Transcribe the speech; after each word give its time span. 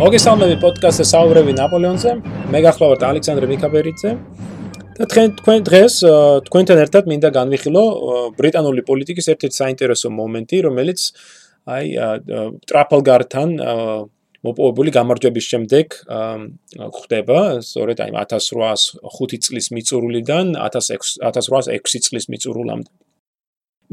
მოგესალმები 0.00 0.54
პოდკასტზე 0.62 1.04
საუბრები 1.10 1.52
ნაპოლეონზე. 1.58 2.12
მე 2.48 2.60
გახლავართ 2.64 3.02
ალექსანდრე 3.04 3.46
მიქაბერიძე. 3.50 4.10
და 4.96 5.04
თქვენ 5.10 5.28
თქვენ 5.40 5.60
დღეს 5.68 5.94
თქვენთან 6.46 6.78
ერთად 6.84 7.04
მინდა 7.10 7.28
განვიხილო 7.36 7.82
ბრიტანული 8.38 8.82
პოლიტიკის 8.88 9.26
ერთ-ერთი 9.32 9.56
საინტერესო 9.60 10.08
მომენტი, 10.08 10.56
რომელიც 10.66 11.00
აი 11.68 11.84
ტრაფალგართან 12.64 13.48
მოპოვებული 14.40 14.90
გამარჯვების 14.96 15.46
შემდეგ 15.52 15.86
ხდება, 16.96 17.40
სწორედ 17.60 17.98
აი 18.00 18.10
1805 18.24 19.44
წლის 19.44 19.66
მიწურულიდან 19.76 20.46
1806 20.64 22.00
წლის 22.08 22.24
მიწურულამდე. 22.32 22.90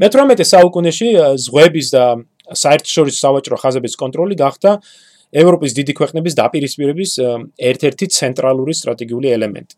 მე-18 0.00 0.40
საუკუნეში 0.56 1.08
ზღვების 1.44 1.88
და 1.92 2.04
საერთაშორისო 2.48 3.18
სავაჭრო 3.20 3.56
ხაზების 3.60 3.94
კონტროლი 4.00 4.36
გახდა 4.40 4.80
ევროპის 5.32 5.72
დიდი 5.78 5.92
ქვეყნების 5.98 6.34
დაპირისპირების 6.38 7.10
ერთ-ერთი 7.70 8.06
ცენტრალური 8.18 8.72
სტრატეგიული 8.74 9.28
ელემენტი. 9.36 9.74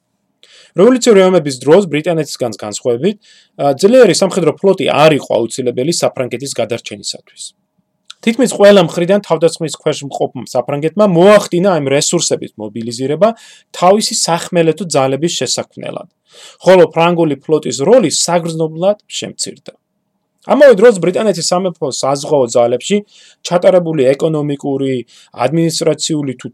რევოლუციური 0.78 1.20
ომების 1.26 1.56
დროს 1.62 1.86
ბრიტანეთისგან 1.90 2.52
განსხვავებით, 2.62 3.16
ძლიერი 3.82 4.14
სამხედრო 4.14 4.52
ფლოტი 4.60 4.86
არ 4.86 5.12
იყო 5.18 5.30
აუცილებელი 5.38 5.92
საფრანგეთის 6.02 6.52
გადარჩენისათვის. 6.60 7.42
თითქმის 8.20 8.52
ყველა 8.52 8.80
მხრიდან 8.84 9.20
თავდასხმის 9.24 9.74
ქვეშ 9.80 9.98
მყოფ 10.04 10.32
საფრანგეთმა 10.52 11.06
მოახდინა 11.08 11.70
ამ 11.80 11.84
რესურსების 11.88 12.52
მობილიზირება 12.60 13.28
თავისი 13.72 14.14
სახმელეთო 14.20 14.84
ძალების 14.94 15.32
შესაქმნელად, 15.40 16.08
ხოლო 16.60 16.84
ფრანგული 16.92 17.40
ფლოტის 17.40 17.80
როლი 17.80 18.10
საგრძნობლად 18.12 18.98
შემცირდა. 19.08 19.79
ამავე 20.48 20.74
დროს 20.80 21.00
ბრიტანეთის 21.04 21.50
სამეფო 21.52 21.90
საზღვაო 21.92 22.46
ძალებში 22.54 22.96
ჩატარებული 23.44 24.08
ეკონომიკური, 24.14 24.94
ადმინისტრაციული 25.36 26.32
თუ 26.40 26.48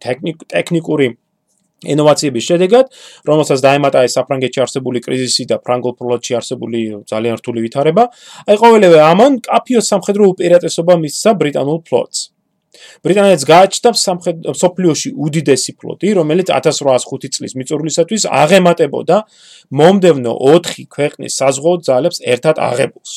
ტექნიკური 0.51 1.09
ინოვაციების 1.85 2.45
შედეგად, 2.51 2.87
რომელსაც 3.29 3.61
დაემატა 3.63 4.03
ეს 4.09 4.17
საფრანგეთში 4.17 4.63
არსებული 4.65 5.03
კრიზისი 5.05 5.45
და 5.51 5.61
ფრანგულ 5.61 5.95
ფლოტში 6.01 6.33
არსებული 6.41 6.81
ძალიან 7.11 7.37
რთული 7.39 7.61
ვითარება, 7.67 8.05
აი 8.49 8.57
ყოველივე 8.63 8.99
ამან 9.07 9.39
კაფიოს 9.45 9.91
სამხედრო 9.93 10.33
უპირატესობა 10.33 10.95
მისცა 11.05 11.31
ბრიტანულ 11.37 11.79
ფლოტს. 11.87 12.19
ბრიტანეთს 13.05 13.45
გააჩნდა 13.49 13.91
სამხედრო 13.97 14.53
სოფლიოში 14.57 15.11
უდიდესი 15.17 15.73
ფლოტი, 15.81 16.09
რომელიც 16.19 16.49
1805 16.53 17.33
წლის 17.37 17.53
მიწურულისათვის 17.57 18.23
აღემატებოდა 18.43 19.17
მომდევნო 19.81 20.33
4 20.49 20.85
ქვეყნის 20.97 21.33
საზღვაო 21.41 21.77
ძალებს 21.89 22.21
ერთად 22.35 22.57
აღებულს. 22.69 23.13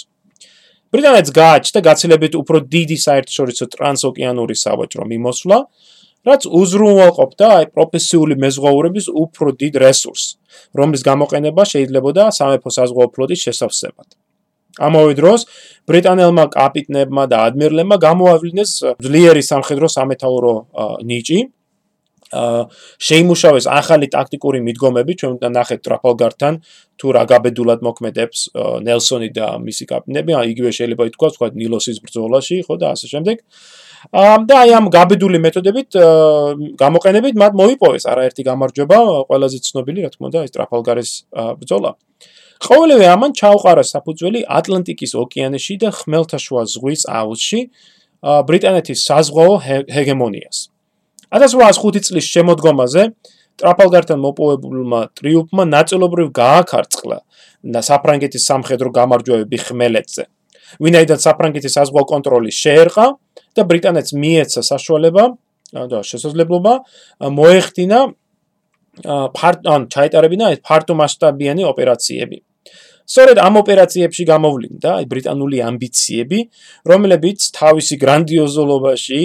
ბრიტანეთს 0.89 1.31
გააჩნდა 1.37 1.79
გაცილებით 1.85 2.33
უფრო 2.39 2.57
დიდი 2.73 2.97
საერთაშორისო 2.97 3.65
ტრანსოკეანური 3.73 4.55
სავაჭრო 4.57 5.05
მიმოსვლა, 5.11 5.57
რაც 6.27 6.41
უზრუნველყოფდა 6.59 7.47
აი 7.57 7.65
პროფესიული 7.75 8.35
მეზღვაურების 8.43 9.05
უფრო 9.23 9.49
დიდ 9.61 9.73
რესურსს, 9.85 10.35
რომლის 10.75 11.01
გამოყენება 11.09 11.63
შეიძლებოდა 11.73 12.23
სამეფო 12.39 12.69
საზღვაო 12.77 13.07
ფლოტის 13.13 13.39
შესავსებად. 13.45 14.09
ამავე 14.79 15.13
დროს 15.19 15.45
ბრიტანელმა 15.89 16.45
კაპიტნებმა 16.57 17.23
და 17.31 17.37
ადმირლებმა 17.47 17.97
გამოავლინეს 17.99 18.71
ძლიერი 19.05 19.43
სამხედრო 19.43 19.87
სამეთაურო 19.91 20.53
ნიჭი, 21.09 21.39
შეიმუშავეს 22.29 23.65
ახალი 23.65 24.07
ტაქტიკური 24.13 24.59
მიდგომები, 24.67 25.13
ჩვენ 25.19 25.31
უნდა 25.37 25.49
ნახეთ 25.49 25.79
ტრაფალგართან 25.85 26.53
თუ 26.99 27.07
რა 27.15 27.23
გაბედულად 27.31 27.79
მოქმედებს 27.87 28.39
ნელსონი 28.85 29.29
და 29.33 29.47
მისი 29.65 29.85
კაპიტნები, 29.89 30.31
იგივე 30.53 30.71
შეიძლება 30.77 31.03
ითქვას, 31.09 31.33
თქვა 31.39 31.47
ნილოსის 31.57 31.97
ბრძოლაში, 32.05 32.57
ხო 32.67 32.75
და 32.77 32.87
ასე 32.93 33.07
შემდეგ. 33.13 33.37
ამ 34.15 34.41
და 34.47 34.55
აი 34.63 34.69
ამ 34.79 34.85
გაბედული 34.95 35.37
მეთოდებით 35.43 35.89
გამოყენებით 36.79 37.35
მათ 37.35 37.53
მოიპოვეს 37.59 38.03
არაერთი 38.07 38.41
გამარჯვება, 38.47 38.97
ყველაზე 39.27 39.57
ცნობილი, 39.59 39.99
რა 40.05 40.09
თქმა 40.13 40.25
უნდა, 40.29 40.39
ეს 40.47 40.51
ტრაფალგარის 40.55 41.11
ბრძოლა. 41.59 41.91
ყოველივე 42.59 43.05
ამან 43.15 43.31
ჩაუყარა 43.39 43.83
საფუძველი 43.87 44.39
ატლანტიკის 44.59 45.11
ოკეანეში 45.23 45.75
და 45.83 45.89
ხმელთაშუა 45.95 46.63
ზღვის 46.67 47.01
აუზში 47.07 47.59
ბრიტანეთის 48.19 48.99
საზღვაო 49.07 49.53
ჰეგემონიას. 49.95 50.57
1805 51.29 52.09
წლის 52.09 52.25
შემოდგომაზე 52.33 53.03
ტრაფალგართან 53.59 54.19
მოპოვებულმა 54.23 55.01
ტრიუმფმა 55.19 55.63
ნაწილობრივ 55.69 56.27
გააქარწყლა 56.39 57.17
და 57.75 57.79
საფრანგეთის 57.85 58.43
სამხედრო 58.49 58.89
გამარჯვებები 58.97 59.57
ხმელეთზე. 59.67 60.23
ვინაიდან 60.79 61.19
საფრანგეთის 61.25 61.75
საზღვაო 61.77 62.05
კონტროლი 62.13 62.51
შეერყა 62.53 63.05
და 63.57 63.61
ბრიტანეთს 63.69 64.11
მიეცა 64.21 64.61
საშუალება 64.71 65.23
და 65.91 65.99
შესაძლებლობა 66.09 66.73
მოეხდინა 67.37 67.99
ფარტან 69.37 69.81
ჩაეტარებინა 69.93 70.45
ეს 70.55 70.59
ფარტო 70.65 70.93
მასშტაბიანი 70.97 71.63
ოპერაციები. 71.71 72.37
სწორედ 73.09 73.41
ამ 73.41 73.55
ოპერაციებში 73.63 74.23
გამოვლინდა 74.29 74.91
ბრიტანული 75.09 75.57
ამბიციები, 75.65 76.39
რომლებიც 76.91 77.39
თავისი 77.57 77.95
გრანდიოზოლობაში 78.03 79.21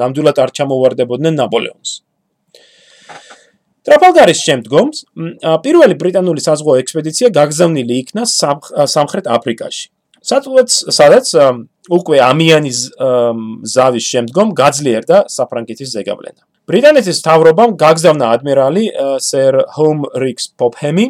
ნამდვილად 0.00 0.38
არ 0.42 0.50
ჩამოვარდებოდნენ 0.58 1.34
ნაპოლეონს. 1.38 1.90
ტრაფალგარის 3.88 4.40
შემდგომ 4.44 4.88
პირველი 5.64 5.94
ბრიტანული 6.02 6.42
საზღვაო 6.44 6.82
ექსპედიცია 6.82 7.30
გაგზავნილი 7.38 7.94
იქნა 8.02 8.22
სამხრეთ 8.26 9.30
აფრიკაში. 9.38 9.86
სადაც 10.28 10.70
სადაც 10.98 11.26
უკვე 11.98 12.18
ამიანის 12.20 12.78
ზავის 13.74 14.04
შემდგომ 14.12 14.48
გაძლიერდა 14.60 15.16
საფრანგეთის 15.36 15.88
ზეგავლენა. 15.96 16.42
ბრიტანეთის 16.68 17.22
თავრობამ 17.24 17.74
გაგზავნა 17.80 18.26
ადმირალი 18.36 18.84
სერ 19.24 19.56
ჰომ 19.78 20.04
რიქს 20.20 20.50
პოპჰემი 20.60 21.06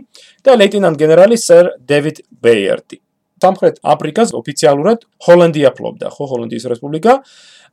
და 0.46 0.54
ლეიტენანტ 0.60 1.00
გენერალი 1.02 1.38
სერ 1.42 1.72
დევიდ 1.82 2.22
ბეიერტი. 2.46 2.98
სამხრეთ 3.42 3.76
აფრიკას 3.82 4.34
ოფიციალურად 4.38 5.04
ჰოლანდია 5.26 5.70
ფლობდა, 5.74 6.10
ხო, 6.14 6.24
ჰოლანდიის 6.30 6.64
რესპუბლიკა. 6.74 7.12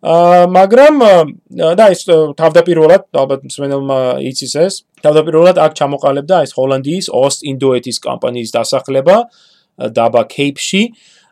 აა 0.06 0.41
მაგრამ 0.53 0.95
და 1.78 1.85
ეს 1.94 2.01
თავდაპირველად 2.41 3.03
ალბათ 3.22 3.45
მსმენელმა 3.50 4.00
იცის 4.29 4.53
ეს, 4.66 4.74
თავდაპირველად 5.06 5.57
აქ 5.66 5.72
ჩამოყალიბდა 5.79 6.35
ეს 6.45 6.51
ჰოლანდიის 6.57 7.07
ოსტ-ინდოეთის 7.09 7.97
კამპანიის 8.06 8.51
დასახლება 8.53 9.16
დაბა 9.78 10.24
კეიპში. 10.29 10.81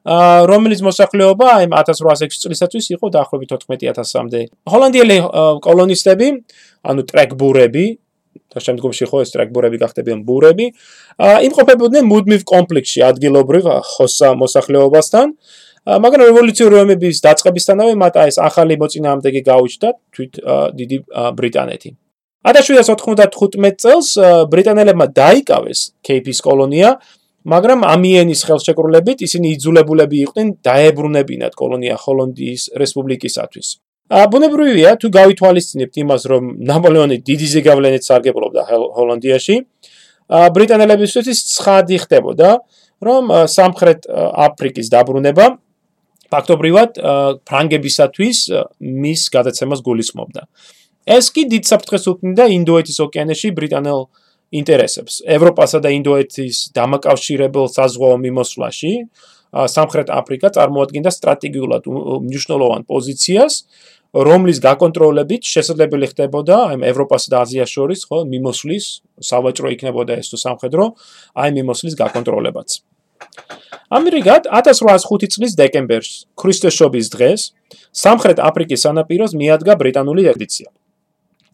რომელიც 0.04 0.80
მოსახლეობა 0.84 1.48
აი 1.64 1.68
1806 1.72 2.44
წლისათვის 2.44 2.86
იყო 2.96 3.08
დაახლოებით 3.16 3.50
14000-მდე. 3.56 4.42
ჰოლანდიელი 4.68 5.18
კოლონისტები, 5.64 6.28
ანუ 6.84 7.02
ტრეკბურები, 7.08 7.86
და 8.54 8.62
შემდგომში 8.62 9.08
ხო 9.10 9.24
ეს 9.24 9.32
ტრეკბურები 9.34 9.78
გახდებიან 9.82 10.20
ბურები, 10.28 10.66
იმყოფებოდნენ 11.48 12.04
მუდმივ 12.12 12.42
კონფლიქტში 12.52 13.00
ადგილობრივ 13.10 13.64
ხოსა 13.94 14.30
მოსახლეობასთან. 14.44 15.28
მაგრამ 15.84 16.22
რევოლუციური 16.32 16.76
ომების 16.84 17.18
დაწყებისთანავე 17.24 17.94
მათ 18.00 18.14
ეს 18.24 18.38
ახალი 18.40 18.80
მოწინააღმდეგე 18.80 19.42
გაუჩნდა 19.44 19.90
თვით 20.16 20.34
დიდი 20.80 20.98
ბრიტანეთი. 21.40 21.90
1795 22.44 23.84
წელს 23.84 24.08
ბრიტანელებმა 24.52 25.08
დაიკავეს 25.16 25.80
კეიპის 26.04 26.40
კოლონია 26.44 27.00
მაგრამ 27.44 27.84
ამიენის 27.84 28.42
ხელშეკრულებით 28.48 29.24
ისინი 29.28 29.48
იძულებულები 29.56 30.18
იყვნენ 30.26 30.48
დაებრუნებინათ 30.64 31.54
კოლონია 31.60 31.96
ჰოლანდიის 32.04 32.64
რესპუბლიკისათვის. 32.80 33.68
აბუნებრივია 34.14 34.90
თუ 35.00 35.08
გავითვალისწინებთ 35.18 35.96
იმას 36.04 36.24
რომ 36.32 36.44
ნაპოლეონი 36.70 37.18
დიდი 37.28 37.48
ზეგავლენით 37.56 38.04
სარგებლობდა 38.08 38.62
ჰოლანდიაში, 38.96 39.56
ბრიტანელებისთვის 40.56 41.40
ცხადი 41.52 41.98
ხდებოდა 42.04 42.50
რომ 43.04 43.24
სამხრეთ 43.58 44.00
აფრიკის 44.48 44.88
დაბრუნება 44.96 45.46
ფაქტობრივად 46.32 46.90
ფრანგებისათვის 47.48 48.38
მის 49.04 49.22
გადაცემას 49.36 49.80
გულისხმობდა. 49.84 50.42
ეს 51.04 51.26
კი 51.36 51.44
დიდ 51.52 51.64
საფრთხეს 51.68 52.06
უქმნიდა 52.08 52.46
ინდოეთის 52.58 52.98
ოკეანეში 53.04 53.52
ბრიტანელ 53.52 54.00
ინტერესებს. 54.54 55.22
ევროპასა 55.26 55.80
და 55.84 55.90
ინდოეთის 55.98 56.56
დამაკავშირებელ 56.78 57.66
საზღვაო 57.74 58.18
მიმოსვლაში 58.26 58.94
სამხრეთ 59.54 60.08
აფრიკა 60.10 60.50
წარმოადგენდა 60.58 61.12
სტრატეგიულად 61.14 61.90
მნიშვნელოვან 62.26 62.86
პოზიციას, 62.90 63.54
რომლის 64.14 64.62
გაკონტროლებით 64.62 65.46
შესაძლებელი 65.50 66.08
ხდებოდა 66.14 66.58
აი 66.70 66.78
ევროპასა 66.90 67.28
და 67.34 67.38
აზიას 67.46 67.70
შორის 67.74 68.00
ხო 68.10 68.18
მიმოსვლის 68.30 68.86
სავაჭრო 69.30 69.74
იქნებოდა 69.74 70.18
ეს 70.22 70.30
თუ 70.30 70.38
სამხედრო 70.38 70.84
აი 71.34 71.50
მიმოსვლის 71.58 71.98
გაკონტროლებაც. 71.98 72.70
ამერიკად 73.94 74.50
1805 74.50 75.34
წლის 75.34 75.54
დეკემბერში, 75.58 76.26
ქრისტეშობის 76.38 77.08
დღეს, 77.14 77.42
სამხრეთ 77.94 78.38
აფრიკის 78.42 78.84
სანაპიროს 78.86 79.34
მიადგა 79.38 79.74
ბრიტანული 79.82 80.30
ექსპედიცია. 80.30 80.70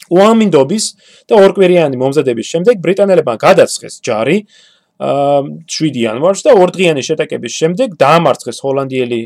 უამინდობის 0.09 0.85
და 1.29 1.39
ორკვირიანი 1.45 1.95
მომზადების 2.01 2.47
შემდეგ 2.53 2.83
ბრიტანელებმა 2.83 3.35
გადაწყეს 3.45 4.01
ჯარი 4.05 4.37
აა 4.43 4.79
7 4.99 5.95
იანვარს 5.95 6.43
და 6.43 6.53
ორდღიანი 6.59 7.01
შეტაკების 7.07 7.53
შემდეგ 7.55 7.93
დაამარცხეს 8.03 8.57
ჰოლანდიელი 8.59 9.19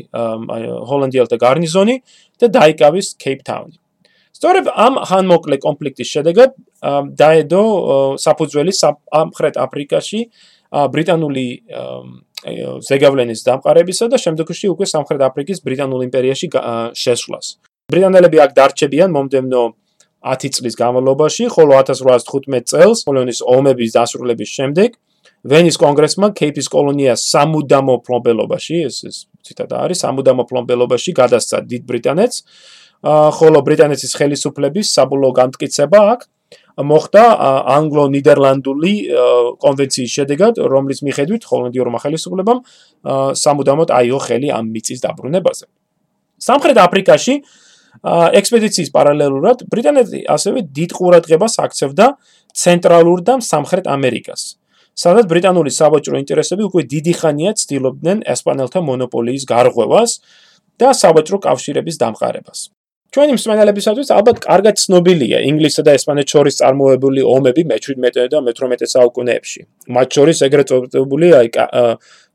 ჰოლანდიელთა 0.90 1.38
გარნიზონი 1.42 1.96
და 2.38 2.46
დაიკავეს 2.56 3.18
კეიპტაუნი. 3.18 3.74
სწორედ 4.38 4.70
ამ 4.70 4.94
ხანმოკლე 5.08 5.56
კონფლიქტის 5.66 6.08
შედეგად 6.14 6.50
დაედო 7.18 7.62
საფუძველი 8.22 8.72
სამხრეთ 8.82 9.54
აფრიკაში 9.66 10.20
ბრიტანული 10.94 11.46
ზეგავლენის 12.86 13.40
დამყარებისა 13.48 14.06
და 14.14 14.18
შემდგომში 14.18 14.66
უკვე 14.74 14.86
სამხრეთ 14.94 15.22
აფრიკის 15.26 15.58
ბრიტანულ 15.66 16.00
იმპერიაში 16.06 16.46
შესვლას. 17.02 17.46
ბრიტანელები 17.90 18.38
აქ 18.46 18.50
დარჩებიან 18.58 19.10
მომდევნო 19.10 19.62
10 20.24 20.56
წლის 20.56 20.74
განმავლობაში, 20.80 21.48
ხოლო 21.52 21.76
1815 21.84 22.70
წელს 22.72 23.04
კოლონიის 23.04 23.40
ომების 23.44 23.90
დასრულების 23.98 24.50
შემდეგ 24.56 24.96
ვენის 25.44 25.76
კონგრესმა 25.76 26.32
კეიპის 26.38 26.70
კოლონიას 26.72 27.20
სამუდამო 27.28 27.98
ფლობელობაში, 28.06 28.76
ეს 28.88 28.96
ეს 29.04 29.16
ციტატა 29.44 29.76
არის, 29.84 30.00
სამუდამო 30.00 30.48
ფლობელობაში 30.48 31.12
გადასცა 31.20 31.60
დიდ 31.68 31.82
ბრიტანეთს, 31.84 32.36
ხოლო 33.04 33.60
ბრიტანეთის 33.66 34.12
ხელისუფლების 34.16 34.92
საბოლოო 34.96 35.32
განმტკიცება 35.36 36.00
აქ 36.14 36.20
მოხდა 36.74 37.24
ანგლო-ნიდერლანდული 37.76 38.92
კონვენციის 39.62 40.14
შედეგად, 40.16 40.58
რომლის 40.58 41.04
მიხედვით 41.06 41.42
ჰოლანდიურმა 41.44 41.98
ხელისუფლებამ 42.02 42.62
სამუდამოდ 43.44 43.92
აიღო 43.94 44.20
ხელი 44.24 44.48
ამ 44.56 44.72
მიწის 44.74 45.04
დაბრუნებაზე. 45.04 45.66
სამხრეთ 46.40 46.78
აფრიკაში 46.82 47.34
ექსპედიციის 48.40 48.90
პარალელურად 48.94 49.64
ბრიტანეთი 49.70 50.20
ასევე 50.34 50.66
დიდ 50.78 50.90
ყურადღებას 50.98 51.54
აქცევდა 51.64 52.06
ცენტრალურ 52.54 53.22
და 53.24 53.38
სამხრეთ 53.40 53.86
ამერიკას. 53.88 54.42
სადაც 54.94 55.26
ბრიტანული 55.26 55.70
საბაჭრო 55.74 56.22
ინტერესები 56.22 56.62
უკვე 56.70 56.82
დიდი 56.94 57.12
ხანია 57.18 57.52
ცდილობდნენ 57.58 58.22
ესპანელთა 58.34 58.80
მონოპოლიის 58.90 59.44
გარღვევას 59.50 60.10
და 60.78 60.94
საბაჭრო 60.94 61.38
კავშირების 61.46 61.98
დამყარებას. 61.98 62.70
ჩვენი 63.14 63.34
მსმენელებისათვის 63.38 64.08
ალბათ 64.10 64.38
კარგად 64.42 64.78
ცნობილია 64.82 65.38
ინგლისსა 65.46 65.82
და 65.86 65.92
ესპანეთს 65.94 66.34
შორის 66.34 66.56
წარმოებული 66.58 67.22
ომები 67.22 67.62
მე-17 67.70 68.26
და 68.32 68.38
მე-18 68.42 68.90
საუკუნეებში. 68.90 69.60
მათ 69.94 70.08
შორის 70.18 70.42
ეგრეთ 70.46 70.66
წოდებული 70.70 71.28
აი 71.38 71.48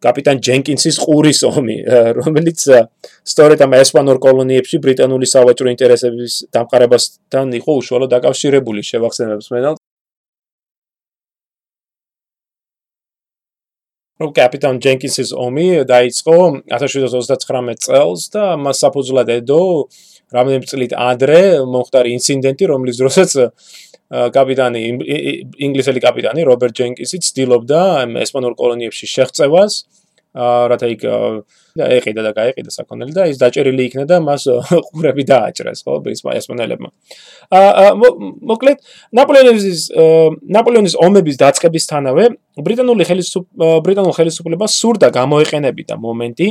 კაპიტან 0.04 0.40
ჯენკინსის 0.46 1.00
ყურის 1.04 1.42
ომი, 1.50 1.78
რომელიც 2.20 2.64
სწორედ 3.32 3.66
ამ 3.66 3.76
ესპანურ 3.82 4.22
კოლონიებში 4.24 4.80
ბრიტანული 4.86 5.28
საბაჭრო 5.34 5.76
ინტერესების 5.76 6.40
დამყარებასთან 6.56 7.54
იყო 7.60 7.78
უშუალოდ 7.84 8.16
დაკავშირებული, 8.16 8.86
შევახსენებ 8.92 9.44
მსმენელს. 9.44 9.84
რომ 14.20 14.32
კაპიტან 14.36 14.80
ჯენკინსის 14.84 15.30
ომი 15.32 15.88
დაიწყო 15.88 16.36
1739 16.76 17.80
წელს 17.86 18.26
და 18.34 18.44
მას 18.60 18.82
საფუძვლად 18.84 19.30
ედო 19.32 19.60
რამდენი 20.36 20.68
წლით 20.68 20.94
ადრე 21.00 21.64
მომხდარი 21.64 22.12
ინციდენტი, 22.20 22.68
რომლის 22.68 23.00
დროსაც 23.00 23.32
კაპიტანი 24.10 24.82
ინგლისელი 25.70 26.02
კაპიტანი 26.02 26.46
რობერტ 26.48 26.78
ჯენკინსი 26.82 27.22
ცდილობდა 27.30 27.82
ესპანურ 28.26 28.56
კოლონიებში 28.58 29.10
შეღწევას, 29.10 29.84
რათა 30.34 30.88
იქ 30.94 31.04
ეყიდა 31.80 32.22
და 32.22 32.32
გაეყიდა 32.38 32.72
საქონელი 32.74 33.14
და 33.14 33.26
ის 33.30 33.38
დაჭერილი 33.42 33.86
იქნა 33.90 34.04
და 34.10 34.20
მას 34.22 34.46
ყურები 34.90 35.26
დააჭრეს, 35.26 35.82
ხო, 35.86 36.02
ესპანელებმა. 36.38 36.90
აა 37.50 37.94
მოკლედ 37.98 38.78
ნაპოლეონის 39.18 39.90
ნაპოლეონის 40.58 40.96
ომების 41.02 41.36
დაწყებისთანავე 41.42 42.26
ბრიტანული 42.62 43.10
ხელისუფლება 43.10 43.82
ბრიტანულ 43.86 44.14
ხელისუფლებას 44.20 44.78
სურდა 44.78 45.10
გამოეყენებინა 45.18 45.98
მომენტი 45.98 46.48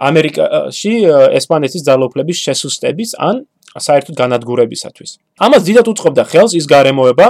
ამერიკაში 0.00 0.92
ესპანეთის 1.36 1.84
ძალაუფლების 1.84 2.38
შესუსტების 2.40 3.10
ან 3.20 3.44
საერთოდ 3.78 4.14
განადგურებისათვის. 4.18 5.10
ამას 5.38 5.62
დიდად 5.68 5.86
უწყობდა 5.92 6.22
ხელს 6.26 6.52
ის 6.58 6.66
გარემოება, 6.66 7.26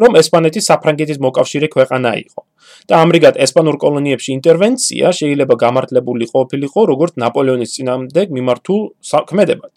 რომ 0.00 0.12
ესპანეთი 0.16 0.60
საფრანგეთის 0.64 1.18
მოკავშირე 1.20 1.66
ქვეყანა 1.68 2.10
იყო. 2.24 2.40
და 2.88 3.00
ამრიგად 3.00 3.34
ესპანურ 3.40 3.76
კოლონიებში 3.80 4.30
ინტერვენცია 4.38 5.06
შეიძლება 5.18 5.54
გამართლებული 5.56 6.24
ყოფილიყო 6.28 6.80
როგორც 6.92 7.12
ნაპოლეონის 7.16 7.70
წინამდებ 7.76 8.28
მიმართულ 8.36 8.80
საქმედებად. 9.00 9.72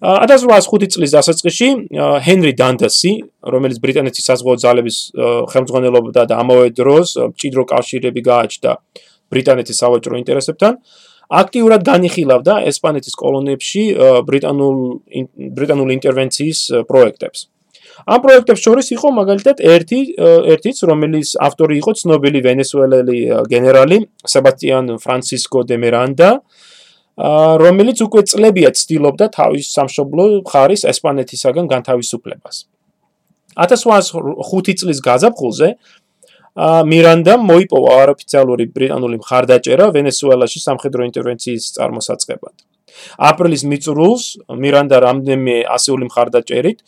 1805 0.00 0.96
წლის 0.96 1.12
დასაწყისში 1.12 1.68
ჰენრი 2.24 2.52
დანდასი, 2.56 3.12
რომელიც 3.52 3.78
ბრიტანეთის 3.84 4.24
საზღვაო 4.30 4.56
ძალების 4.64 4.96
ხელმძღვანელობდა 5.52 6.22
და 6.24 6.34
ამავე 6.40 6.72
დროს 6.72 7.08
მჭიდრო 7.30 7.62
კავშირები 7.68 8.20
გააჩნდა 8.24 8.72
ბრიტანეთის 9.30 9.76
სავაჭრო 9.76 10.14
ინტერესებთან, 10.24 10.72
აქტიურად 11.30 11.84
განიხილავდა 11.86 12.54
ესპანეთის 12.70 13.14
კოლონიებში 13.14 13.82
ბრიტანულ 14.26 14.76
ბრიტანული 15.56 15.92
ინტერვენციის 15.98 16.60
პროექტებს. 16.90 17.46
ამ 18.06 18.18
პროექტებს 18.24 18.62
შორის 18.64 18.86
იყო 18.96 19.08
მაგალითად 19.20 19.56
ერთი 19.60 20.00
ერთიც, 20.54 20.76
რომელიც 20.90 21.28
ავტორი 21.46 21.74
იყო 21.80 21.92
ცნობილი 22.00 22.40
ვენესუელელი 22.48 23.18
გენერალი 23.52 23.98
სებასტიან 24.32 24.84
ფრანცისკო 25.04 25.60
დე 25.68 25.76
მერანდა, 25.84 26.28
რომელიც 27.60 27.98
უკვე 28.06 28.22
წლებია 28.30 28.70
ცდილობდა 28.72 29.26
თავის 29.36 29.66
სამშობლო 29.76 30.24
მხარის 30.40 30.82
ესპანეთისაგან 30.92 31.66
განთავისუფლებას. 31.68 32.56
1805 33.60 34.78
წლის 34.80 34.98
გაზაფხულზე 35.04 35.68
მირანდა 36.58 37.36
მოიპოვა 37.38 37.92
არაფიციალური 38.04 38.64
ბრიტანული 38.74 39.20
მხარდაჭერა 39.22 39.86
ვენესუელაში 39.94 40.58
სამხედრო 40.66 41.06
ინტერვენციის 41.10 41.64
წარმოსაწყებად. 41.78 42.54
აპრილის 43.30 43.62
მიწურულს 43.70 44.24
მირანდა 44.50 44.96
რამდენიმე 45.06 45.56
ასეული 45.70 46.10
მხარდაჭერით, 46.10 46.78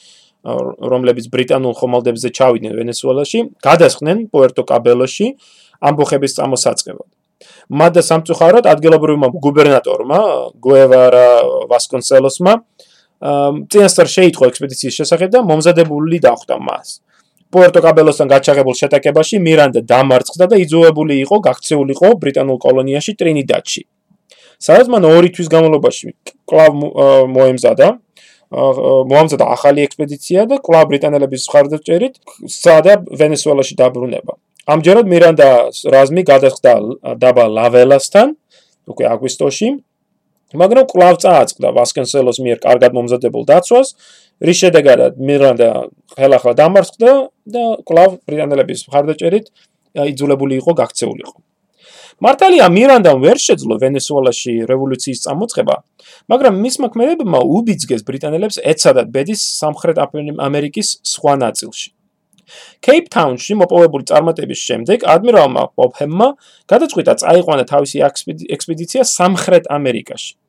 რომლებიც 0.92 1.26
ბრიტანულ 1.30 1.74
ხომალდებზე 1.78 2.28
ჩავიდნენ 2.34 2.72
ვენესუელაში, 2.74 3.38
გადასხდნენ 3.62 4.18
პუერტო 4.34 4.62
კაბელოში 4.66 5.26
ამბოხების 5.78 6.32
წარმოსაწყებად. 6.38 7.10
მათ 7.70 7.92
და 7.98 8.02
სამწუხაროდ 8.06 8.66
ადგილობრივმა 8.66 9.28
გუბერნატორმა 9.42 10.18
გუევარა 10.62 11.26
ვასკონსელოსმა 11.70 12.52
წინასწარ 13.22 14.08
შეიტყო 14.10 14.44
ექსპედიციის 14.50 14.94
შესახებ 14.98 15.30
და 15.30 15.40
მომზადებული 15.46 16.18
დახვდა 16.26 16.56
მას. 16.58 16.98
პუერტო 17.52 17.80
კაბელოსთან 17.84 18.28
გაჩაღებულ 18.32 18.74
შეტაკებაში 18.80 19.36
მირანდა 19.46 19.80
დამარცხდა 19.92 20.44
და 20.52 20.56
იძულებული 20.64 21.14
იყო 21.24 21.36
გაქცეულიყო 21.48 22.08
ბრიტანულ 22.22 22.58
კოლონიაში 22.66 23.12
ტრინიდადში. 23.20 23.82
სადაც 24.62 24.86
მან 24.94 25.02
ორი 25.10 25.28
თვის 25.34 25.48
განმავლობაში 25.52 26.06
კლავ 26.48 26.72
მოემზადა 27.36 27.88
მოამზადა 28.52 29.44
ახალი 29.56 29.84
ექსპედიცია 29.88 30.44
და 30.50 30.56
კლავ 30.66 30.84
ბრიტანელების 30.92 31.42
მხარდაჭერით 31.48 32.14
სადა 32.52 32.94
ვენესუელაში 33.20 33.74
დაბრუნება. 33.80 34.32
ამჯერად 34.72 35.06
მირანდა 35.12 35.48
რაზმი 35.94 36.22
გადასხდა 36.30 36.72
დაბა 37.22 37.44
ლაველასთან 37.56 38.28
უკვე 38.92 39.04
აგვისტოში 39.14 39.68
მაგრამ 40.60 40.86
კლავ 40.92 41.16
წააწყდა 41.22 41.68
ვასკენსელოს 41.76 42.38
მიერ 42.44 42.58
კარგად 42.62 42.96
მომზადებულ 42.96 43.44
დაცვას 43.48 43.94
რის 44.42 44.58
შედეგად 44.62 45.20
მირანდა 45.28 45.68
ხელახლა 46.16 46.52
დამარცხდა 46.60 47.12
და 47.54 47.62
კლავ 47.88 48.18
ბრიტანელების 48.28 48.84
მხარდაჭერით 48.88 49.46
იძულებული 50.12 50.60
იყო 50.60 50.72
გაქცეულიყო. 50.82 51.36
მართალია 52.22 52.66
მირანდამ 52.70 53.18
ვერ 53.24 53.38
შეძლო 53.42 53.78
ვენესუელაში 53.82 54.52
რევოლუციის 54.70 55.22
წამოწყება, 55.24 55.76
მაგრამ 56.30 56.54
მისმა 56.64 56.88
ქმედებმა 56.94 57.40
უბიძგეს 57.56 58.04
ბრიტანელებს 58.06 58.60
ეცადათ 58.72 59.08
ბედის 59.14 59.40
სამხრეთ 59.58 59.96
ამერიკის 60.48 60.88
სხვა 61.02 61.34
ნაწილში. 61.44 61.88
კეიპტაუნში 62.84 63.56
მოპოვებული 63.62 64.04
წარმატების 64.10 64.60
შემდეგ 64.68 65.06
ადმირალმა 65.14 65.62
პოპჰემმა 65.78 66.28
გადაწყვიტა 66.72 67.14
წაიყვანა 67.22 67.64
თავისი 67.72 68.02
ექსპედიცია 68.56 69.02
სამხრეთ 69.08 69.70
ამერიკაში. 69.78 70.41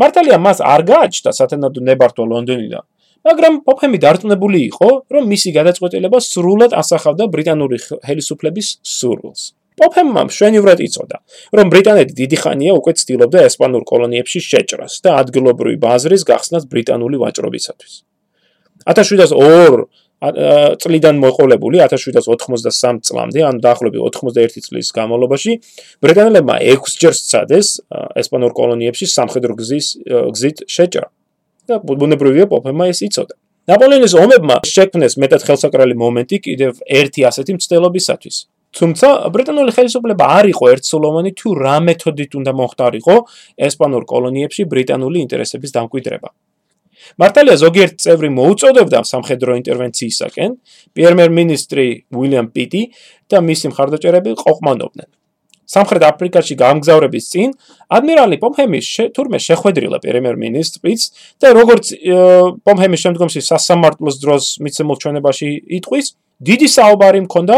მართალია 0.00 0.38
მას 0.46 0.62
არ 0.62 0.82
გააჩნდა 0.90 1.30
სათანადო 1.38 1.80
ნებართვა 1.88 2.24
ლონდონიდან, 2.32 2.84
მაგრამ 3.26 3.54
პოპჰემი 3.66 3.98
დარწმუნებული 4.04 4.58
იყო, 4.70 4.90
რომ 5.14 5.22
მისი 5.32 5.50
გადაწყვეტილება 5.58 6.18
სრულად 6.22 6.72
ასახავდა 6.80 7.24
ბრიტანული 7.34 7.78
ხელისუფლების 8.06 8.68
სურვილს. 8.96 9.42
პოპჰემმა 9.76 10.22
მშვენივრად 10.28 10.80
იწოდა, 10.86 11.16
რომ 11.52 11.66
ბრიტანეთი 11.72 12.14
დიდი 12.16 12.36
ხანია 12.42 12.72
უკვე 12.80 12.92
ცდილობდა 12.96 13.38
ესპანურ 13.48 13.82
კოლონიებში 13.90 14.40
შეჭრას 14.40 14.94
და 15.04 15.20
ადგილობრივი 15.20 15.76
ბაზრის 15.84 16.22
გახსნას 16.30 16.64
ბრიტანული 16.72 17.20
ვაჭრობისათვის. 17.20 17.94
1702 18.86 19.84
წლიდან 20.82 21.20
მოყოლებული 21.22 21.82
1783 21.84 23.04
წლამდე, 23.06 23.40
ან 23.46 23.60
დაახლოებით 23.64 24.00
81 24.00 24.64
წლის 24.66 24.92
განმავლობაში, 24.96 25.52
ბრიტანელებმა 26.02 26.56
6 26.62 26.98
ჯერ 27.02 27.14
სცადეს 27.14 27.68
ესპანურ 28.22 28.52
კოლონიებში 28.56 29.06
სამხედრო 29.06 29.52
გზის 29.60 29.86
გზით 30.06 30.66
შეჭრა. 30.66 31.08
და 31.66 31.82
ბუნებრივია 31.82 32.46
პოპემა 32.46 32.86
ეს 32.94 33.02
იწოდა. 33.02 33.34
ნაპოლეონის 33.66 34.14
ომებმა 34.22 34.56
შექმნეს 34.62 35.18
მეტად 35.18 35.42
ხელსაყრელი 35.46 35.94
მომენტი 35.98 36.36
კიდევ 36.46 36.72
ერთი 36.86 37.20
ასეთი 37.26 37.58
მცდელობისათვის. 37.58 38.36
თუმცა 38.76 39.08
ბრიტანული 39.34 39.72
ხელისუფლება 39.74 40.24
არ 40.38 40.46
იყო 40.54 40.64
ერთსულოვანი 40.74 41.30
თუ 41.40 41.48
რა 41.58 41.76
მეთოდით 41.86 42.32
უნდა 42.38 42.52
მოხდარიყო 42.60 43.16
ესპანურ 43.66 44.04
კოლონიებში 44.12 44.62
ბრიტანული 44.70 45.18
ინტერესების 45.26 45.74
დამკვიდრება. 45.76 46.28
მართალია 47.20 47.56
ზოგიერთ 47.62 47.94
წევრი 48.02 48.30
მოუწოდებდა 48.36 49.02
სამხედრო 49.10 49.58
ინტერვენციისაკენ, 49.60 50.50
პრემიერ-მინისტრი 50.96 51.86
უილიამ 52.16 52.48
პიტი 52.54 52.82
და 53.30 53.38
მისი 53.46 53.66
მხარდაჭერები 53.72 54.30
ყოყმანობდნენ. 54.42 55.08
სამხრეთ 55.66 56.02
აფრიკაში 56.06 56.54
გამგზავრების 56.62 57.24
წინ 57.26 57.54
ადმირალი 57.90 58.36
პომჰემი 58.38 58.80
თურმე 59.16 59.38
შეხვედრილა 59.42 59.98
პრემიერ-მინისტრიც 60.04 61.00
და 61.42 61.48
როგორც 61.58 61.84
პომჰემის 62.62 63.02
შემდგომში 63.02 63.40
სასამართლოს 63.50 64.16
დროს 64.22 64.44
მიცემულ 64.62 64.96
ჩვენებაში 65.02 65.48
იტყვის, 65.78 66.06
დიდი 66.36 66.68
საუბარი 66.68 67.20
მქონდა 67.24 67.56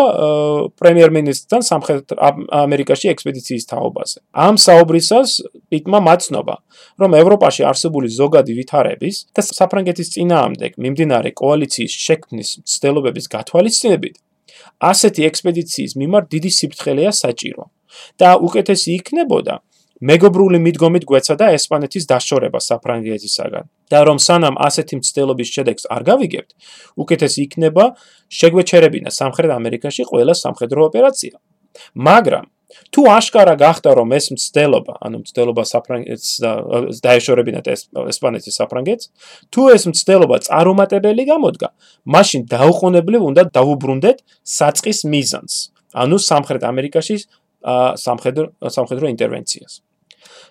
პრემიერ-მინისტრთან 0.79 1.65
სამხრეთ 1.67 2.13
ამერიკაში 2.55 3.11
ექსპედიციის 3.11 3.65
თაობაზე. 3.67 4.19
ამ 4.39 4.55
საუბრისას 4.55 5.31
პიტმა 5.67 5.99
მაცნობა, 6.07 6.55
რომ 7.03 7.11
ევროპაში 7.19 7.67
არსებული 7.67 8.07
ზოგადი 8.07 8.53
ვითარების 8.55 9.17
და 9.35 9.43
საფრანგეთის 9.43 10.09
წინააღმდეგ 10.15 10.79
მიმდინარე 10.79 11.31
კოალიციის 11.43 11.93
შექმნის 12.07 12.51
მცდელობების 12.63 13.27
გათვალისწინებით 13.35 14.17
ასეთი 14.79 15.27
ექსპედიციის 15.27 15.93
მიმართ 15.99 16.27
დიდი 16.35 16.51
სიფრთხილეა 16.59 17.13
საჭირო 17.19 17.65
და 18.21 18.31
უკეთესი 18.47 18.95
იქნებოდა 18.99 19.55
მეგობრული 19.99 20.59
მიდგომით 20.63 21.05
გვეცადა 21.11 21.51
ესპანეთის 21.59 22.07
დაშორება 22.07 22.61
საფრანგეთისაგან 22.63 23.65
და 23.91 24.03
რომ 24.07 24.19
სანამ 24.23 24.59
ასეთი 24.63 25.01
მცდელობის 25.01 25.49
შედეგს 25.57 25.89
არ 25.91 26.03
გავიგებთ, 26.07 26.51
უკეთესი 27.03 27.41
იქნება 27.47 27.85
შეგვეჩერებინა 28.31 29.11
სამხრეთ 29.11 29.51
ამერიკაში 29.59 30.07
ყველა 30.11 30.35
სამხედრო 30.39 30.87
ოპერაცია. 30.87 31.35
მაგრამ 31.99 32.47
თუ 32.93 33.03
აშკარა 33.11 33.55
გახდა 33.59 33.91
რომ 33.97 34.13
ეს 34.13 34.27
მცდელობა, 34.35 34.95
ანუ 35.01 35.17
მცდელობა 35.25 35.63
საფრანგეთს 35.73 36.29
და 36.45 36.51
დაეშორებინათ 37.01 37.67
ესპანეთის 38.13 38.55
საფრანგეთს, 38.61 39.05
თუ 39.51 39.63
ეს 39.73 39.83
მცდელობა 39.89 40.37
წარუმატებელი 40.47 41.25
გამოდგა, 41.33 41.69
მაშინ 42.15 42.41
დაუყოვნებლივ 42.53 43.23
უნდა 43.31 43.43
დაუბრუნდეთ 43.57 44.19
საწყის 44.45 44.99
მიზანს, 45.09 45.55
ანუ 45.97 46.17
სამხრეთ 46.29 46.63
ამერიკაში 46.69 47.17
სამხედრო 48.05 48.47
სამხედრო 48.69 49.07
ინტერვენციას. 49.17 49.88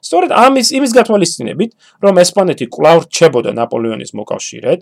სწორედ 0.04 0.32
ამის 0.32 0.72
იმის 0.78 0.92
გათვალისწინებით, 0.98 1.72
რომ 2.04 2.22
ესპანეთი 2.24 2.66
კვლავ 2.74 2.98
რჩებოდა 3.08 3.52
ნაპოლეონის 3.58 4.12
მოკავშირედ 4.20 4.80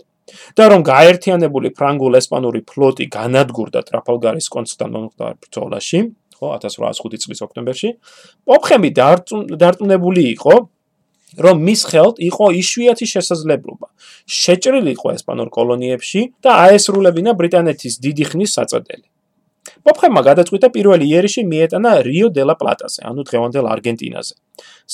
და 0.58 0.64
რომ 0.72 0.80
გაერთიანებული 0.86 1.68
ფრანგულ-ესპანური 1.78 2.60
ფლოტი 2.66 3.06
განადგურდა 3.16 3.80
ტრაფალგარის 3.86 4.46
კონცხთან 4.50 4.88
მომხდარ 4.96 5.34
ბრძოლაში, 5.42 6.00
ხო, 6.36 6.46
1805 6.58 7.22
წლის 7.24 7.40
ოქტომბერში, 7.46 7.90
პოპხემი 8.46 8.90
დარწმუნებული 8.96 10.22
იყო, 10.36 10.54
რომ 11.36 11.56
მის 11.66 11.80
ხელთ 11.90 12.22
იყო 12.22 12.46
იშვიათი 12.60 13.06
შესაძლებლობა 13.12 13.88
შეჭრილიყო 14.40 15.12
ესპანურ 15.16 15.50
კოლონიებში 15.52 16.22
და 16.44 16.50
აესრულებინა 16.66 17.36
ბრიტანეთის 17.36 17.98
დიდი 18.00 18.24
ხნის 18.30 18.56
საწოდელი. 18.56 19.06
პოპხემმა 19.86 20.22
გადაწყვიტა 20.26 20.68
პირველი 20.76 21.04
იერიში 21.12 21.42
მიეტანა 21.52 21.90
რიო 22.06 22.28
დე 22.36 22.44
ლა 22.48 22.54
პლატაზე, 22.60 23.00
ანუ 23.08 23.22
დღევანდელ 23.28 23.66
არგენტინაზე. 23.74 24.34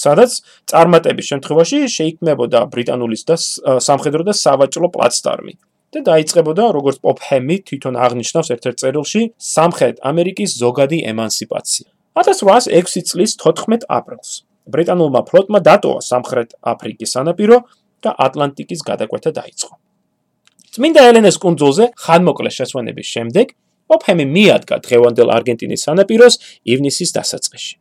სადაც 0.04 0.30
წარმატების 0.70 1.26
შემთხვევაში 1.32 1.78
შეიქმნებოდა 1.96 2.60
ბრიტანულის 2.72 3.22
და 3.28 3.36
სამხედრო 3.88 4.22
და 4.28 4.34
სავაჭრო 4.44 4.88
პლაცდარმი. 4.96 5.54
და 5.92 6.00
დაიწყებოდა 6.08 6.64
როგორც 6.72 6.96
პოპჰემი 7.04 7.56
თვითონ 7.68 7.94
აღნიშნავს 8.04 8.48
ერთ-ერთ 8.54 8.76
წერილში 8.82 9.22
სამხრეთ 9.56 9.96
ამერიკის 10.10 10.50
ზოგადი 10.62 10.98
ემანსიპაცია. 11.12 11.88
1806 12.16 13.04
წლის 13.12 13.30
14 13.36 13.84
აპრილს 13.98 14.30
ბრიტანულმა 14.72 15.20
ფლოტმა 15.28 15.58
დატოვა 15.68 16.00
სამხრეთ 16.08 16.50
აფრიკის 16.72 17.12
სანაპირო 17.14 17.58
და 18.04 18.10
ატლანტიკის 18.26 18.80
გადაკვეთა 18.88 19.30
დაიწყო. 19.40 19.74
წმინდა 20.72 21.00
ელენეს 21.10 21.36
კუნძულზე 21.44 21.84
ხანმოკლე 22.04 22.50
შესვენების 22.58 23.06
შემდეგ 23.14 23.46
ოფემი 23.96 24.24
მიადგა 24.36 24.76
დღევანდელ 24.86 25.28
არგენტინის 25.36 25.84
სანაპიროს 25.86 26.34
ივნისის 26.72 27.10
დასაწყისში. 27.18 27.74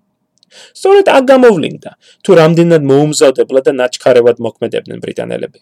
სწორედ 0.52 1.08
აქ 1.18 1.24
გამოვლინდა, 1.32 1.92
თუ 2.24 2.32
რამდენად 2.42 2.82
მოუმზადებლად 2.92 3.64
და 3.68 3.74
ნაჩქარევად 3.82 4.38
მოქმედებდნენ 4.46 5.00
ბრიტანელები. 5.04 5.60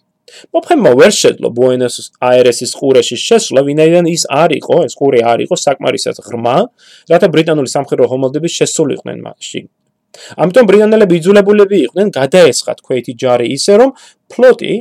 ოფემმა 0.54 0.92
ვერ 1.00 1.14
შეძლო 1.22 1.50
ბუენოს 1.58 1.96
აირესის 2.30 2.72
ყურეში 2.80 3.18
შესვლა, 3.28 3.62
ვინაიდან 3.70 4.06
ის 4.10 4.24
არ 4.30 4.50
იყო, 4.60 4.76
ეს 4.88 4.94
ყურე 5.00 5.20
არ 5.32 5.40
იყო 5.46 5.56
საკმარისად 5.66 6.18
ღრმა, 6.26 6.58
რათა 7.12 7.28
ბრიტანული 7.34 7.70
სამხედრო 7.76 8.06
ჰომალდები 8.12 8.50
შესულიყვნენ 8.58 9.18
მასში. 9.26 9.62
ამიტომ 10.42 10.66
ბრიტანელები 10.70 11.14
იძულებულები 11.20 11.78
იყვნენ 11.86 12.08
გადაესხათ 12.20 12.80
ქვეითი 12.86 13.14
ჯარი 13.22 13.48
ისე, 13.58 13.74
რომ 13.82 13.90
ფლოტი 14.32 14.74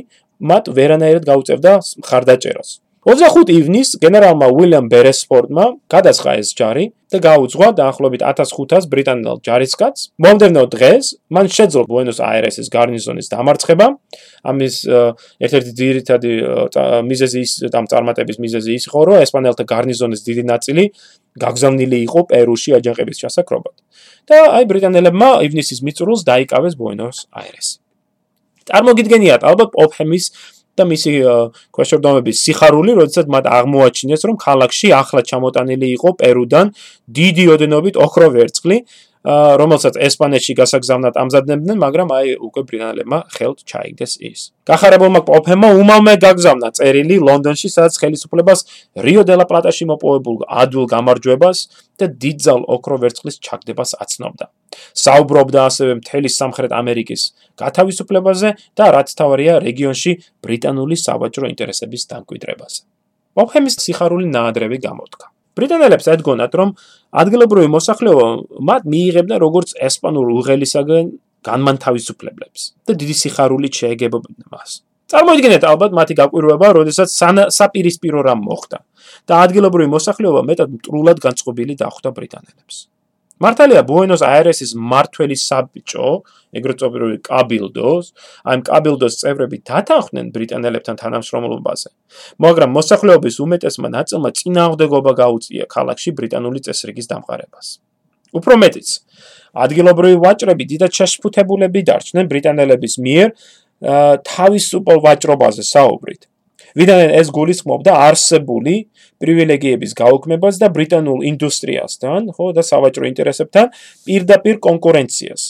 მათ 0.49 0.63
ვერანაირად 0.77 1.23
გაუწევდა 1.29 1.71
მხარდაჭერას. 2.01 2.69
25 3.09 3.49
ივნის 3.49 3.95
გენერალმა 4.03 4.51
უილიამ 4.53 4.85
ბერესფორდმა 4.91 5.63
გადასხა 5.89 6.33
ეს 6.43 6.51
ჯარი 6.53 6.83
და 7.09 7.17
გაუძღვა 7.25 7.69
დაახლოებით 7.79 8.21
1500 8.21 8.85
ბრიტანელ 8.91 9.39
ჯარისკაცს. 9.41 10.13
მომდევნო 10.21 10.63
დღეს 10.69 11.05
მან 11.33 11.49
შეძლო 11.49 11.83
ბუენოს 11.89 12.19
აირესის 12.21 12.69
გარნიზონის 12.69 13.31
დამარცხება. 13.33 13.87
ამის 14.45 14.75
ერთ-ერთი 15.41 15.71
ძირითადი 15.79 16.31
მიზეზი 17.09 17.39
ის 17.41 17.51
და 17.73 17.81
წარმატების 17.89 18.37
მიზეზი 18.45 18.71
ის 18.77 18.85
იყო, 18.85 18.99
რომ 19.09 19.17
ესპანელთა 19.25 19.65
გარნიზონის 19.73 20.21
დიდი 20.29 20.43
ნაწილი 20.53 20.83
გაგზავნილი 21.41 21.97
იყო 22.05 22.19
პერუში 22.29 22.77
აჯანყების 22.77 23.17
ჩასაკრობად. 23.25 23.75
და 24.29 24.37
აი 24.53 24.63
ბრიტანელებმა 24.69 25.29
ივნისის 25.49 25.81
მიწურულს 25.81 26.21
დაიკავეს 26.29 26.77
ბუენოს 26.77 27.17
აირესი. 27.33 27.81
წარმოგიდგენიათ 28.69 29.41
ალბათ 29.49 29.73
ოპჰემის 29.73 30.25
და 30.79 30.87
მისი 30.87 31.11
ქვეშორდომების 31.75 32.41
სიხარული, 32.47 32.95
როდესაც 32.99 33.27
მათ 33.35 33.45
აღმოაჩინეს, 33.59 34.21
რომ 34.29 34.35
ქალაქში 34.39 34.87
ახლა 34.95 35.21
ჩამოტანილი 35.29 35.87
იყო 35.99 36.09
პერუდან 36.23 36.73
დიდი 37.19 37.45
ოდენობით 37.55 37.95
ოქრო 37.99 38.27
ვერცხლი, 38.35 38.77
რომელსაც 39.29 39.97
ესპანეთში 39.99 40.53
გასაგზავნად 40.57 41.17
ამზადებდნენ, 41.21 41.77
მაგრამ 41.85 42.09
აი 42.17 42.27
უკვე 42.49 42.61
ბრიტანელებმა 42.69 43.19
ხელთ 43.35 43.59
ჩაიგდეს 43.69 44.13
ის. 44.25 44.41
გახარებულმა 44.65 45.21
პოპემმა 45.29 45.69
უმალმე 45.81 46.13
გაგზავნა 46.23 46.69
წერილი 46.77 47.17
ლონდონში, 47.21 47.69
სადაც 47.69 47.93
ხელისუფლებას 48.01 48.59
რიო 49.05 49.23
დე 49.29 49.35
ლა 49.37 49.45
პლატაში 49.49 49.85
მოპოვებულ 49.91 50.37
ადვილ 50.49 50.85
გამარჯვებას 50.93 51.57
და 51.99 52.05
დიდძალ 52.09 52.61
ოქრო 52.75 52.95
ვერცხლის 53.03 53.37
ჩაგდებას 53.45 53.91
აცნობდა. 54.01 54.45
საუბრობდა 55.05 55.59
ასევე 55.69 55.93
მთელი 56.01 56.29
სამხრეთ 56.39 56.71
ამერიკის 56.81 57.21
გათავისუფლებაზე 57.61 58.49
და 58.77 58.85
რაც 58.97 59.09
თავარია 59.19 59.53
რეგიონში 59.61 60.11
ბრიტანული 60.45 60.95
სავაჭრო 61.05 61.45
ინტერესების 61.53 62.03
დამკვიდრებაზე. 62.11 62.81
პოპემის 63.37 63.75
სიხარული 63.83 64.25
ნაადრევი 64.35 64.77
გამოდგა. 64.89 65.38
ბრიტანელებს 65.59 66.09
ედგონათ, 66.15 66.51
რომ 66.59 66.75
ადგილობრივი 67.23 67.69
მოსახლეობა 67.75 68.27
მათ 68.69 68.91
მიიღებდა 68.93 69.35
როგორც 69.45 69.75
ესპანურ 69.89 70.31
უღელისაგან 70.39 71.11
განმანთავისუფლებლებს 71.45 72.61
და 72.87 72.95
დიდი 72.99 73.15
სიხარულით 73.23 73.73
შეეგებოდნენ 73.81 74.47
მას. 74.51 74.71
წარმოიდგინეთ 75.09 75.63
ალბათ 75.65 75.95
მათი 75.97 76.13
გაკვირვება, 76.19 76.67
როდესაც 76.77 77.09
საპირისპირო 77.55 78.21
რამ 78.27 78.43
მოხდა 78.45 78.79
და 79.25 79.41
ადგილობრივი 79.45 79.89
მოსახლეობა 79.95 80.41
მეტად 80.45 80.69
მტრულად 80.77 81.17
განწყობილი 81.23 81.73
დახვდა 81.81 82.09
ბრიტანელებს. 82.13 82.77
მართალია 83.39 83.81
ბუენოს 83.87 84.21
აირესის 84.25 84.71
მართველი 84.75 85.35
საბჭო, 85.39 86.07
ეგრეთ 86.59 86.77
წოდებული 86.81 87.17
კაბილდოს, 87.23 88.05
ამ 88.43 88.63
კაბილდოს 88.67 89.13
წევრები 89.21 89.57
დათანხმდნენ 89.63 90.27
ბრიტანელებთან 90.35 90.95
თანამშრომლობაზე. 90.99 91.89
მაგრამ 92.43 92.69
მოსახლეობის 92.75 93.35
უმეტესმა 93.45 93.87
ნაწილმა 93.95 94.29
წინააღმდეგობა 94.39 95.11
გაუწია 95.21 95.63
ქალაქში 95.71 96.09
ბრიტანული 96.19 96.59
წესრიგის 96.67 97.07
დამყარებას. 97.11 97.67
უფრო 98.29 98.53
მეტიც, 98.61 98.87
ადგილობრივი 99.65 100.17
ვაჭრები 100.21 100.63
დიდად 100.71 100.91
შეშფუთებულები 100.99 101.79
დარჩნენ 101.89 102.25
ბრიტანელების 102.29 102.93
მიერ 103.05 103.27
თავისუფალ 104.27 104.97
ვაჭრობაზე 105.05 105.63
საუბრით. 105.63 106.21
ვიდრე 106.77 107.05
ეს 107.19 107.29
გულისხმობდა 107.33 107.93
არსებული 108.09 108.75
პრივილეგიების 109.21 109.91
გაუქმებას 109.97 110.59
და 110.61 110.67
ბრიტანულ 110.75 111.19
ინდუსტრიასთან, 111.31 112.33
ხო, 112.35 112.45
და 112.57 112.61
სავაჭრო 112.65 113.05
ინტერესებთან 113.09 113.71
პირდაპირ 114.05 114.59
კონკურენციას, 114.63 115.41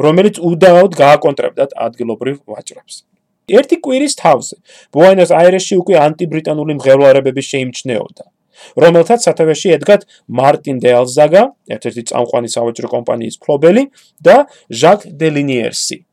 რომელიც 0.00 0.40
უდავოდ 0.40 0.92
გააკონტრებდა 0.96 1.64
ადგილობრივ 1.86 2.36
ვაჭრებს. 2.50 3.04
ერთი 3.46 3.76
კვირის 3.78 4.14
თავზე, 4.18 4.56
ბუენოს 4.90 5.30
აირესში 5.30 5.74
უკვე 5.82 5.96
ანტიბრიტანული 6.06 6.72
მღელვარებები 6.80 7.42
შეიმჩნეოდა. 7.50 8.24
რომელთაც 8.76 9.20
სათავეში 9.28 9.68
ედგათ 9.76 10.06
მარტინ 10.32 10.80
დე 10.80 10.90
ალზაგა, 10.96 11.42
ერთ-ერთი 11.76 12.02
წამყვანი 12.10 12.48
სავაჭრო 12.56 12.88
კომპანიის 12.88 13.36
ფლობელი 13.44 13.82
და 14.24 14.36
ჟაკ 14.72 15.00
დე 15.20 15.28
ლინიერსი, 15.36 16.05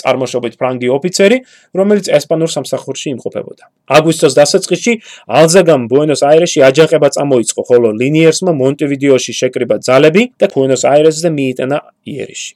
წარმოშობით 0.00 0.54
ფრანგი 0.60 0.88
ოფიცერი, 0.96 1.38
რომელიც 1.78 2.06
ესპანურ 2.18 2.50
სამსახურში 2.56 3.08
იმყოფებოდა. 3.14 3.64
აგვისტოს 3.96 4.34
დასაწყისში 4.40 4.92
ალზაგამ 5.40 5.82
ბუენოს 5.90 6.22
აირესში 6.26 6.60
აჯანყება 6.68 7.08
წამოიწყო, 7.16 7.62
ხოლო 7.68 7.88
ლინიერსმა 8.00 8.52
მონტევიდეოში 8.62 9.32
შეკრიბა 9.40 9.76
ძალები 9.86 10.22
და 10.40 10.46
ბუენოს 10.54 10.82
აირესზე 10.92 11.28
მიიტანა 11.38 11.78
იერიში. 12.12 12.52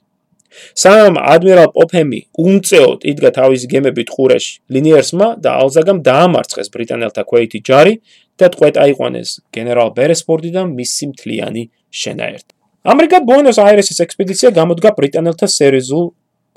სამ 0.75 1.15
ადმირალ 1.15 1.71
პოფემი 1.75 2.19
უმწეოდ 2.43 3.05
იდგა 3.11 3.29
თავის 3.39 3.61
გემებით 3.71 4.09
ყურეში. 4.11 4.53
ლინიერსმა 4.67 5.27
და 5.43 5.49
ალზაგამ 5.63 5.99
დაამარცხეს 6.03 6.67
ბრიტანელთა 6.75 7.23
ქვეითი 7.29 7.59
ჯარი 7.67 7.93
და 8.39 8.51
ტყვეტ 8.51 8.75
აიყვანეს 8.83 9.29
გენერალ 9.55 9.89
ბერესფორდიდან 9.95 10.75
მისი 10.75 11.05
მთლიანი 11.11 11.63
შენაერთი. 12.01 12.53
ამერიკა 12.81 13.17
ბუენოს 13.29 13.57
აირესის 13.61 13.99
ექსპედიცია 14.05 14.49
გამოდგა 14.57 14.89
ბრიტანელთა 14.97 15.47
სერიოზულ 15.47 16.05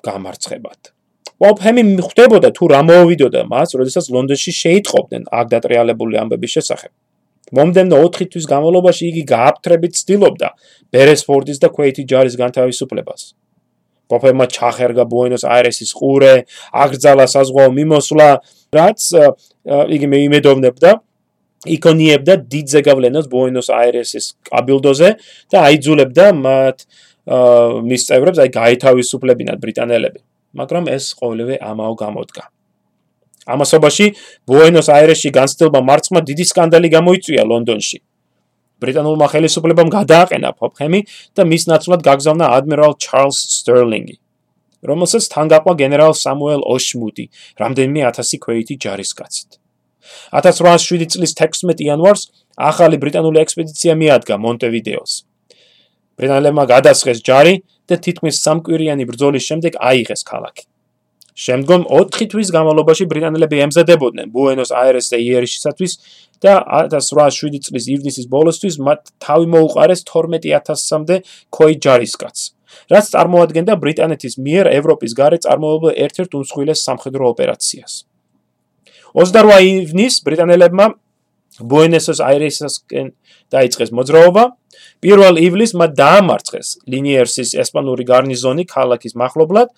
გამარცხებად. 0.09 0.81
პოფემი 1.43 1.83
მიხვდებოდა 1.89 2.49
თუ 2.57 2.65
რა 2.73 2.81
მოუვიდოდა 2.89 3.41
მას, 3.53 3.69
როდესაც 3.79 4.05
ლონდონში 4.15 4.53
შეიტყობდნენ 4.63 5.23
აქ 5.39 5.47
დატრიალებული 5.55 6.15
ამბების 6.23 6.51
შესახებ. 6.57 6.93
მომდენო 7.55 7.97
4 8.09 8.29
თვის 8.33 8.47
განმავლობაში 8.53 9.05
იგი 9.11 9.23
გააფთრებით 9.35 9.93
ცდილობდა 10.01 10.49
ბერესფორდის 10.95 11.59
და 11.63 11.69
ქვეითი 11.75 12.03
ჯარის 12.11 12.37
განთავისუფლებას. 12.43 13.35
პოფემმა 14.09 14.47
ჩახერგა 14.53 15.05
ბუენოს 15.09 15.45
აირესის 15.49 15.91
ყურე, 15.99 16.45
აგრძალა 16.85 17.25
საზღვაო 17.35 17.71
მიმოსვლა, 17.79 18.29
რაც 18.77 19.01
იგი 19.97 20.07
მეიმედოვნებდა 20.13 20.91
იკონიებდა 21.65 22.35
დიდ 22.53 22.67
ზეგავლენას 22.75 23.27
ბუენოს 23.33 23.69
აირესის 23.73 24.27
კაბილდოზე 24.49 25.09
და 25.53 25.57
აიძულებდა 25.69 26.27
მათ 26.37 26.85
მის 27.25 28.03
წევრებს 28.09 28.39
აი 28.45 28.51
გაითავისუფლებინათ 28.59 29.59
ბრიტანელები. 29.65 30.21
მაგრამ 30.55 30.85
ეს 30.93 31.15
ყოველივე 31.19 31.59
ამაო 31.59 31.95
გამოდგა. 31.99 32.45
ამასობაში 33.45 34.07
ბუენოს 34.49 34.89
აირესში 34.89 35.31
განცდილმა 35.37 35.81
მარცხმა 35.89 36.21
დიდი 36.25 36.45
სკანდალი 36.51 36.89
გამოიწვია 36.97 37.43
ლონდონში. 37.45 37.99
ბრიტანულმა 38.81 39.27
ხელისუფლებამ 39.33 39.91
გადააყენა 39.93 40.51
ფოფხემი 40.61 41.01
და 41.37 41.43
მის 41.49 41.65
ნაცვლად 41.71 42.01
გაგზავნა 42.05 42.47
ადმირალ 42.57 42.97
ჩარლს 43.05 43.39
სტერლინგი, 43.59 44.17
რომელსაც 44.85 45.29
თან 45.33 45.47
გაყვა 45.53 45.75
გენერალ 45.83 46.13
სამუელ 46.13 46.63
ოშმუტი, 46.75 47.25
რამდენიმე 47.61 48.01
1000 48.09 48.41
ქვეითი 48.45 48.75
ჯარისკაცით. 48.85 49.51
1807 50.37 51.09
წლის 51.13 51.33
16 51.33 51.81
იანვარს 51.81 52.29
ახალი 52.71 52.97
ბრიტანული 53.01 53.41
ექსპედიცია 53.45 53.97
მიადგა 53.97 54.37
მონტევიდეოს. 54.37 55.13
ბრიტანელებმა 56.19 56.65
გადასხეს 56.71 57.25
ჯარი 57.27 57.55
და 57.91 57.99
თითქმის 58.05 58.39
სამკვირიანი 58.45 59.05
ბრძოლის 59.11 59.45
შემდეგ 59.51 59.73
აიღეს 59.91 60.23
ქალაქი. 60.31 60.65
შემდგომ 61.35 61.83
4 61.91 62.29
თვის 62.31 62.49
განმავლობაში 62.55 63.05
ბრიტანელები 63.11 63.59
ემზადებოდნენ 63.67 64.31
ბუენოს 64.31 64.71
აირესზე 64.71 65.19
იერიშისათვის 65.19 65.93
და 66.45 66.53
1807 66.63 67.59
წლის 67.67 67.85
ივნისის 67.91 68.27
ბოლოსთვის 68.31 68.79
მათ 68.79 69.01
თავი 69.19 69.47
მოუყარეს 69.55 70.07
12000-მდე 70.07 71.17
ქოი 71.51 71.75
ჯარისკაც, 71.83 72.37
რაც 72.95 73.05
წარმოადგენდა 73.15 73.75
ბრიტანეთის 73.83 74.35
მიერ 74.47 74.71
ევროპის 74.79 75.13
გარე 75.19 75.39
წარმოებულ 75.43 75.91
ერთ-ერთ 76.07 76.31
უმსხვილეს 76.39 76.85
სამხედრო 76.87 77.35
ოპერაციას. 77.35 77.93
28 79.19 79.59
ივნის 79.75 80.15
ბრიტანელებმა 80.27 80.87
ბუენოს 81.61 82.19
აირესისკენ 82.19 83.07
დაიწყეს 83.55 83.91
მოძრაობა. 83.95 84.45
1 85.05 85.39
ივლისს 85.39 85.77
მათ 85.79 85.91
დაამარცხეს 85.95 86.69
ლინიერსის 86.91 87.55
ესპანური 87.63 88.05
გარნიზონი 88.09 88.65
ქალაქის 88.67 89.15
מחლობლად 89.15 89.69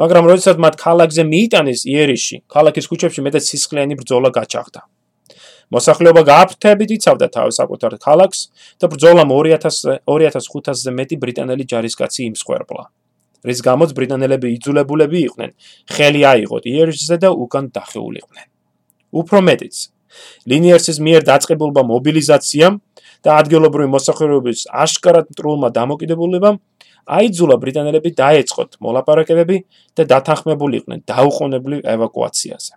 მაგრამ 0.00 0.28
როდესაც 0.32 0.56
მათ 0.56 0.74
ქალაქზე 0.80 1.22
მიიტანეს 1.28 1.84
იერიში, 1.84 2.36
ქალაქის 2.48 2.86
ქუჩებში 2.88 3.20
მეტად 3.26 3.44
სისხლიანი 3.44 3.94
ბრძოლა 4.00 4.30
გაჩაღდა. 4.32 4.80
მოსახლეობა 5.70 6.22
გააფრთებით 6.26 6.90
იცავდა 6.96 7.26
თავის 7.36 7.58
საკუთარ 7.60 7.92
ქალაქს 8.02 8.40
და 8.80 8.86
ბრძოლამ 8.90 9.30
2000 9.30 10.00
2500-ზე 10.08 10.90
მეტი 10.98 11.16
ბრიტანელი 11.22 11.64
ჯარისკაცი 11.72 12.20
იმსხვერპლა. 12.30 12.82
რის 13.44 13.60
გამოც 13.68 13.90
ბრიტანელები 13.98 14.48
იძულებულები 14.56 15.18
იყვნენ 15.28 15.50
ხელი 15.94 16.22
აიღოთ 16.32 16.64
იერიშზე 16.72 17.16
და 17.22 17.30
უკან 17.44 17.64
დახეულიყვნენ. 17.76 18.46
უფრო 19.20 19.38
მეტიც, 19.48 19.76
ლინიერსის 20.50 20.98
მიერ 21.06 21.22
დაწყებულმა 21.30 21.82
მობილიზაციამ 21.90 22.74
და 23.24 23.30
ადგილობრივი 23.40 23.88
მოსახლეობის 23.94 24.66
აშკარად 24.84 25.32
მტრულმა 25.32 25.68
დამოკიდებულებამ 25.76 26.56
აიძულა 27.10 27.56
ბრიტანელები 27.62 28.10
დაეწყოთ 28.20 28.76
მოლაპარაკებები 28.84 29.56
და 29.96 30.02
დათანხმებულიყვნენ 30.12 31.00
დაუყოვნებლივ 31.10 31.80
ევაკუაციაზე. 31.94 32.72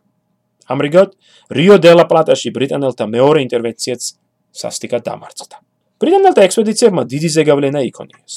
ამრიგად, 0.74 1.10
რიო 1.52 1.76
დე 1.84 1.91
ლა 2.00 2.06
პლატაში 2.08 2.50
ბრიტანელთა 2.56 3.06
მეორე 3.15 3.39
ინტერვენციაც 3.46 4.02
სასტიკად 4.62 5.02
დამარცხდა. 5.04 5.56
ბრიტანელთა 6.00 6.41
ექსპედიციებმა 6.48 7.04
დიდი 7.13 7.30
ზეგავლენა 7.36 7.80
იქონიეს. 7.89 8.34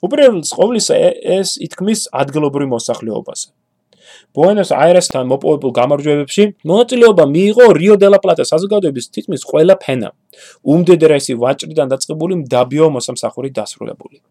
უპირველეს 0.00 0.50
ყოვლისა 0.56 0.94
ეს 1.38 1.48
ითქმის 1.60 2.08
ადგილობრივ 2.10 2.68
მოსახლეობაზე. 2.74 3.48
ბუენოს 4.36 4.70
აირესთან 4.70 5.24
მოპოვებულ 5.30 5.72
გამარჯვებებში 5.80 6.44
მონაწილეობა 6.70 7.24
მიიღო 7.34 7.66
რიო 7.80 7.94
დე 8.02 8.08
ლა 8.14 8.18
პლატა 8.22 8.44
საზოგადოების 8.52 9.06
თითქმის 9.14 9.42
ყველა 9.50 9.74
ფენა. 9.82 10.10
უმდედრესი 10.72 11.34
ვაჭრიდან 11.42 11.86
დაწყებული 11.92 12.34
მდაბიო 12.42 12.86
მოსამსახური 12.96 13.50
დასრულებული. 13.58 14.22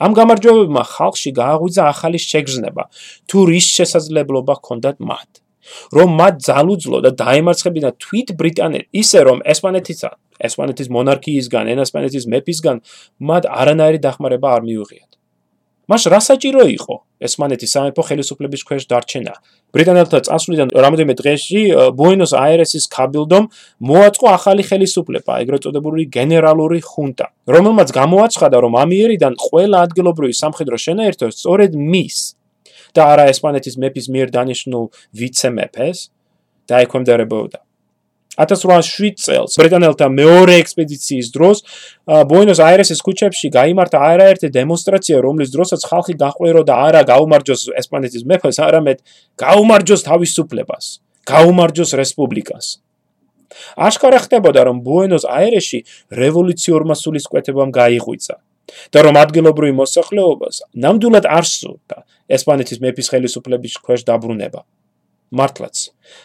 ამ 0.00 0.12
გამარჯვებებმა 0.18 0.82
ხალხში 0.96 1.30
გააღვიძა 1.36 1.82
ახალი 1.92 2.18
შეგრძნება, 2.18 2.82
თუ 3.28 3.38
რის 3.52 3.66
შესაძლებლობა 3.76 4.52
ჰქონდათ 4.58 4.96
მათ. 5.10 5.30
რომ 5.94 6.08
მათ 6.18 6.34
ძალუძლო 6.48 6.98
და 7.06 7.10
დაემარცხებინათ 7.22 7.94
თვით 8.02 8.28
ბრიტანეთ, 8.40 8.84
ისე 9.02 9.20
რომ 9.28 9.38
ესპანეთისა, 9.52 10.10
ესპანეთის 10.48 10.88
მონარქიისგან, 10.96 11.70
ესპანეთის 11.86 12.24
მეფისგან 12.32 12.76
მათ 13.30 13.46
არანაირი 13.46 13.98
დახმარება 14.02 14.48
არ 14.56 14.62
მიუღიათ. 14.66 15.11
მას 15.92 16.06
რა 16.08 16.20
საჭირო 16.24 16.64
იყო 16.72 16.94
ესპანეთის 17.26 17.70
სამეფო 17.76 18.02
ხელისუფლების 18.08 18.62
ქვეშ 18.64 18.84
დარჩენა? 18.88 19.34
ბრიტანელთა 19.76 20.18
წასვლიდან 20.26 20.68
რამოდენიმე 20.72 21.14
დღეში 21.20 21.62
ბუენოს 21.98 22.32
აირესის 22.32 22.84
კაბილდომ 22.96 23.44
მოაწყო 23.88 24.26
ახალი 24.32 24.62
ხელისუფლება, 24.68 25.32
ეგრეთ 25.44 25.60
წოდებული 25.68 26.08
გენერალური 26.16 26.80
ხუნტა, 26.80 27.26
რომელმაც 27.56 27.88
გამოაცხადა, 27.92 28.56
რომ 28.64 28.72
ამიერიდან 28.84 29.32
ყველა 29.36 29.76
ადგილობრივი 29.86 30.34
სამხედრო 30.42 30.76
შენაერთო 30.86 31.28
სწორედ 31.36 31.76
მის 31.76 32.16
და 32.96 33.02
არა 33.12 33.24
ესპანეთის 33.32 33.76
მეფის 33.82 34.06
მიერ 34.12 34.28
დანიშნულ 34.32 34.86
ვიცე-მეფეს 35.20 35.98
დაექვემდებარებოდა. 36.72 37.58
1807 38.40 39.18
წელს 39.20 39.58
ბრიტანელთა 39.60 40.06
მეორე 40.08 40.54
ექსპედიციის 40.62 41.28
დროს 41.34 41.58
ბუენოს 42.30 42.60
აირესის 42.64 43.02
ქუჩებში 43.04 43.50
გამართა 43.52 43.98
არაერთი 44.12 44.48
დემონსტრაცია, 44.56 45.20
რომლის 45.20 45.52
დროსაც 45.52 45.84
ხალხი 45.90 46.14
გაყვერო 46.22 46.62
და 46.64 46.74
არა 46.88 47.02
გაუმარჯოს 47.12 47.62
ესპანეთის 47.76 48.24
მეფეს, 48.24 48.56
არამედ 48.64 49.04
გაუმარჯოს 49.36 50.02
თავისუფლებას, 50.08 50.84
გაუმარჯოს 51.28 51.90
რესპუბლიკას. 52.00 52.66
აშკარა 53.76 54.18
ხდებოდა, 54.24 54.60
რომ 54.64 54.80
ბუენოს 54.80 55.28
აირესში 55.28 55.84
რევოლუციურმა 56.08 56.96
სულისკვეთებამ 56.96 57.70
გაიღვიძა 57.76 58.36
და 58.94 58.98
რომ 59.04 59.18
ადგილობრივი 59.20 59.74
მოსახლეობას 59.76 60.62
ნამდვილად 60.72 61.26
არ 61.28 61.44
სურდა 61.44 61.98
ესპანეთის 62.32 62.80
მეფის 62.80 63.10
ხელისუფლების 63.12 63.74
ქვეშ 63.84 64.00
დაბრუნება. 64.08 64.64
მართლაც. 65.32 65.76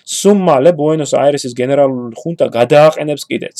სუმალე 0.04 0.72
ბუენოს 0.80 1.13
აირესის 1.15 1.54
გენერალური 1.58 2.15
ხუნტა 2.22 2.48
გადააყენებს 2.58 3.24
კიდეც 3.32 3.58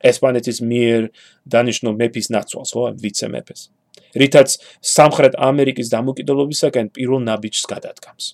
ესპანეთის 0.00 0.58
მიერ 0.64 1.10
დანიშნულ 1.52 1.94
მეფის 2.00 2.26
ნაცვალს, 2.34 2.70
ხო, 2.74 2.84
ვიცე-მეფეს. 3.02 3.60
რითაც 4.16 4.48
სამხრეთ 4.80 5.34
ამერიკის 5.38 5.88
დამოკიდებულობისაგან 5.94 6.86
პირველ 6.96 7.20
ნაბიჯს 7.28 7.64
გადადგამს. 7.72 8.24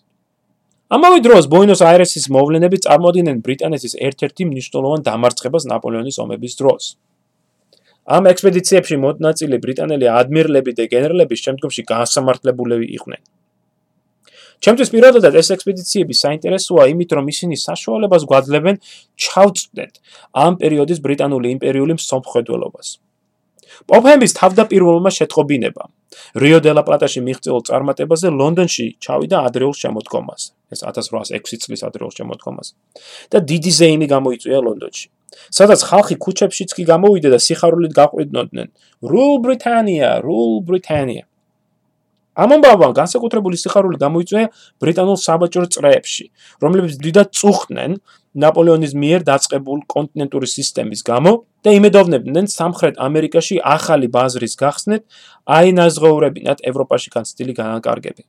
ამავე 0.87 1.19
დროს 1.27 1.45
ბუენოს 1.51 1.83
აირესის 1.83 2.31
მოვლენები 2.31 2.79
წარმოადგენენ 2.87 3.37
ბრიტანეთის 3.43 3.95
ერთ-ერთი 4.07 4.43
მნიშვნელოვან 4.51 5.01
დამარცხებას 5.09 5.65
ნაპოლეონის 5.67 6.17
ომების 6.23 6.55
დროს. 6.61 6.85
ამ 8.07 8.31
ექსპედიციებში 8.31 8.97
მონაწილე 9.03 9.57
ბრიტანელი 9.59 10.07
ადმირლები 10.07 10.73
და 10.79 10.85
გენერლები 10.87 11.35
შემდგომში 11.35 11.83
განსამართლებულები 11.91 12.87
იყვნენ. 12.97 13.23
ჩემთვის 14.65 14.93
პირადად 14.95 15.35
ეს 15.41 15.49
ექსპედიციები 15.57 16.15
საინტერესოა 16.17 16.85
იმით, 16.93 17.11
რომ 17.17 17.25
ისინი 17.33 17.57
საშუალებას 17.61 18.23
გვაძლევენ 18.31 18.77
ჩავწვდეთ 19.25 19.93
ამ 20.47 20.53
პერიოდის 20.63 20.99
ბრიტანული 21.05 21.49
იმპერიული 21.57 21.93
მსოფლმხედველობას. 22.01 22.89
პოპჰემის 23.91 24.33
თავდაპირველმა 24.41 25.11
შეტყობინება 25.13 25.85
რიო 26.41 26.59
დე 26.65 26.73
ლა 26.77 26.83
პლატაში 26.87 27.21
მიღწეულ 27.27 27.63
წარმატებაზე 27.69 28.33
ლონდონში 28.41 28.87
ჩავიდა 29.05 29.37
ადრეულ 29.49 29.75
შემოდგომაზე. 29.83 30.49
ეს 30.73 30.81
1806 30.91 31.61
წლის 31.65 31.83
ადრეულ 31.89 32.13
შემოდგომაზე. 32.19 32.73
და 33.33 33.39
დიდი 33.51 33.71
ზეიმი 33.79 34.07
გამოიწვია 34.15 34.59
ლონდონში. 34.67 35.07
სადაც 35.59 35.81
ხალხი 35.91 36.17
ქუჩებშიც 36.25 36.71
კი 36.77 36.83
გამოვიდა 36.93 37.29
და 37.35 37.39
სიხარულით 37.47 37.93
გაყვიდნოდნენ: 38.01 38.69
"Rule 39.11 39.39
Britannia, 39.45 40.11
Rule 40.25 40.59
Britannia!" 40.69 41.25
ამ 42.37 42.53
ამბავმა 42.57 42.89
განსაკუთრებული 43.01 43.57
სიხარული 43.57 43.97
გამოიწვია 44.01 44.49
ბრიტანულ 44.83 45.19
საბაჭო 45.25 45.65
წრეებში, 45.73 46.25
რომლებიც 46.61 46.99
დიდად 47.01 47.33
წუხდნენ 47.33 47.97
ნაპოლეონის 48.45 48.93
მიერ 48.93 49.25
დაწყებულ 49.25 49.79
კონტინენტური 49.89 50.49
სისტემის 50.53 51.01
გამო 51.09 51.33
და 51.65 51.73
იმედოვნებდნენ 51.79 52.51
სამხრეთ 52.53 53.01
ამერიკაში 53.01 53.57
ახალი 53.65 54.11
ბაზრის 54.13 54.55
გახსნით 54.61 55.03
აინაზღაურებინათ 55.59 56.61
ევროპაში 56.71 57.09
განცდილი 57.17 57.57
განაკარგები. 57.57 58.23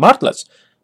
მართლაც 0.00 0.38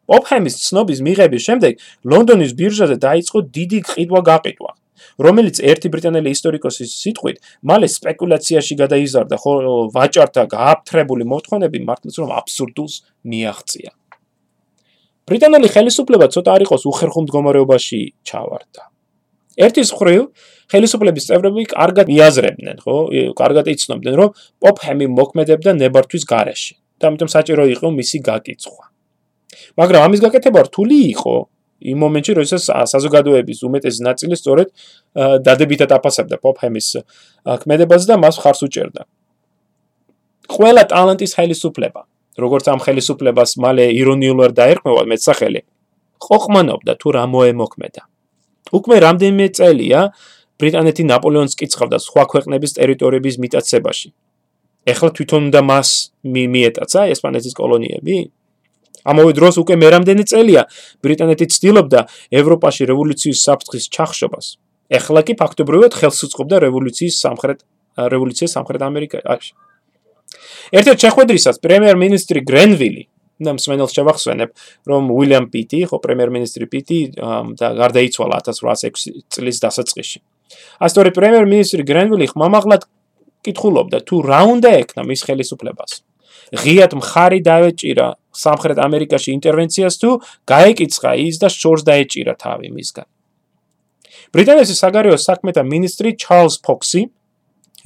ოპჰემის 0.04 0.60
ცნობის 0.68 1.00
მიღების 1.00 1.42
შემდეგ 1.48 1.72
ლონდონის 2.12 2.52
ბირჟაზე 2.60 2.96
დაიწყო 3.00 3.38
დიდი 3.56 3.78
ყიდვა 3.88 4.20
გაყიდვა. 4.28 4.70
რომელიც 5.18 5.60
ერთი 5.60 5.88
ბრიტანელი 5.94 6.28
ისტორიკოსის 6.36 6.90
სიტყვით 7.02 7.36
მალე 7.70 7.88
სპეკულაციაში 7.96 8.74
გადაიზარდა, 8.82 9.36
ხოლო 9.40 9.74
ვაჭართა 9.94 10.42
გააფთრებული 10.54 11.24
მოთხოვნები 11.32 11.78
მართლაც 11.88 12.14
რომ 12.22 12.30
აბსურდულს 12.40 12.94
მიაღწია. 13.24 13.90
ბრიტანელი 15.24 15.68
ხელისუფლება 15.72 16.26
ცოტა 16.28 16.50
არ 16.54 16.62
იყოს 16.68 16.82
უხერხო 16.84 17.20
მდგომარეობაში 17.24 18.00
ჩავარდა. 18.28 18.82
ერთის 19.54 19.90
მხრივ 19.94 20.22
ხელისუფლების 20.72 21.26
წევრები 21.28 21.62
კარგად 21.70 22.06
მიაზრებდნენ, 22.10 22.76
ხო? 22.84 22.96
კარგად 23.38 23.66
იცნობდნენ, 23.70 24.14
რომ 24.20 24.30
პოპჰემი 24.60 25.06
მოქმედებდა 25.14 25.70
ნებართვის 25.80 26.24
გარეშე. 26.26 26.74
და 27.00 27.10
ამიტომ 27.10 27.28
საჭირო 27.28 27.64
იყო 27.74 27.86
მისი 27.90 28.18
გაკიცხვა. 28.24 28.84
მაგრამ 29.78 30.00
ამის 30.06 30.20
გაკეთება 30.24 30.60
რთული 30.70 30.98
იყო, 31.14 31.34
იმ 31.80 31.98
მომენტში, 32.04 32.32
როდესაც 32.38 32.62
საზოგადოების 32.92 33.58
უმეტესი 33.66 34.00
ნაწილი 34.06 34.34
სწორედ 34.38 34.68
დადებითად 35.46 35.90
აფასებდა 35.98 36.36
პოპჰემის 36.44 36.88
ქმედებაზე 37.44 38.06
და 38.10 38.16
მას 38.22 38.36
ხარს 38.42 38.60
უჭერდა. 38.66 39.02
ყველა 40.54 40.82
ტალანტის 40.92 41.32
ხელისუფლება, 41.34 42.00
როგორც 42.38 42.64
ამ 42.72 42.80
ხელისუფლებას 42.84 43.50
მალე 43.64 43.84
ირონიულად 44.00 44.52
დაერქმევა 44.54 45.02
მეცახელი, 45.10 45.60
ყოყმანობდა 46.24 46.92
თუ 47.00 47.08
რა 47.16 47.24
მოემოქმედა. 47.34 48.02
უკვე 48.72 48.96
რამდენიმე 49.06 49.46
წელია 49.58 50.00
ბრიტანეთი 50.60 51.02
ნაპოლეონს 51.10 51.54
კიცხავდა 51.58 51.98
სხვა 52.00 52.22
ქვეყნების 52.32 52.70
ტერიტორიების 52.78 53.36
მიტაცებაში. 53.42 54.08
ეხლა 54.84 55.08
თვითონ 55.16 55.40
უნდა 55.48 55.60
მას 55.64 55.88
მიეტაცა 56.24 57.00
ესპანეთის 57.12 57.54
კოლონიები? 57.60 58.16
ამავე 59.04 59.32
დროს 59.38 59.54
უკვე 59.62 59.74
მერამდენი 59.84 60.24
წელია 60.30 60.62
ბრიტანეთი 61.04 61.46
ცდილობდა 61.54 62.00
ევროპაში 62.40 62.82
რევოლუციის 62.90 63.38
საფრთხის 63.46 63.84
ჩახშობას. 63.94 64.46
ეხლა 64.90 65.20
კი 65.26 65.34
ფაქტობრივად 65.40 65.92
ხელს 65.96 66.18
უწყობდა 66.28 66.56
რევოლუციის 66.66 67.16
სამხრეთ 67.24 67.58
რევოლუციის 67.94 68.52
სამხრეთ 68.56 68.82
ამერიკაში. 68.82 69.52
ერთ-ერთ 70.74 70.98
შეხვედრისას 71.04 71.56
პრემიერ-მინისტრი 71.64 72.40
გრენვილი 72.48 73.02
და 73.44 73.50
მსმენელს 73.54 73.92
შევახსენებ, 73.94 74.50
რომ 74.86 75.02
უილიამ 75.10 75.46
პიტი, 75.50 75.80
ხო 75.90 75.98
პრემიერ-მინისტრი 76.04 76.64
პიტი 76.70 76.98
და 77.58 77.68
გარდაიცვალა 77.82 78.36
1806 78.46 79.26
წლის 79.30 79.56
დასაწყისში. 79.64 80.18
ასტორი 80.86 81.10
პრემიერ-მინისტრი 81.18 81.82
გრენვილი 81.82 82.26
ხმამაღლად 82.30 82.82
კითხულობდა 83.44 83.98
თუ 84.06 84.16
რა 84.24 84.40
უნდა 84.54 84.70
ეკნა 84.82 85.02
მის 85.04 85.20
ხელისუფლებას. 85.26 85.92
ღიად 86.54 86.92
მხარი 86.94 87.40
დაეჭირა 87.42 88.08
სამხრეთ 88.34 88.78
ამერიკაში 88.86 89.30
ინტერვენციას 89.38 89.94
თუ 90.02 90.10
გაეკიცხა 90.50 91.10
ის 91.26 91.36
და 91.42 91.48
შორს 91.54 91.82
დაეჭირა 91.88 92.34
თავი 92.44 92.68
მისგან. 92.74 93.06
ბრიტანეთის 94.34 94.78
საგარეო 94.82 95.16
საქმეთა 95.20 95.62
მინისტრი 95.62 96.10
ჩარლზ 96.18 96.54
ფოქსი, 96.66 97.02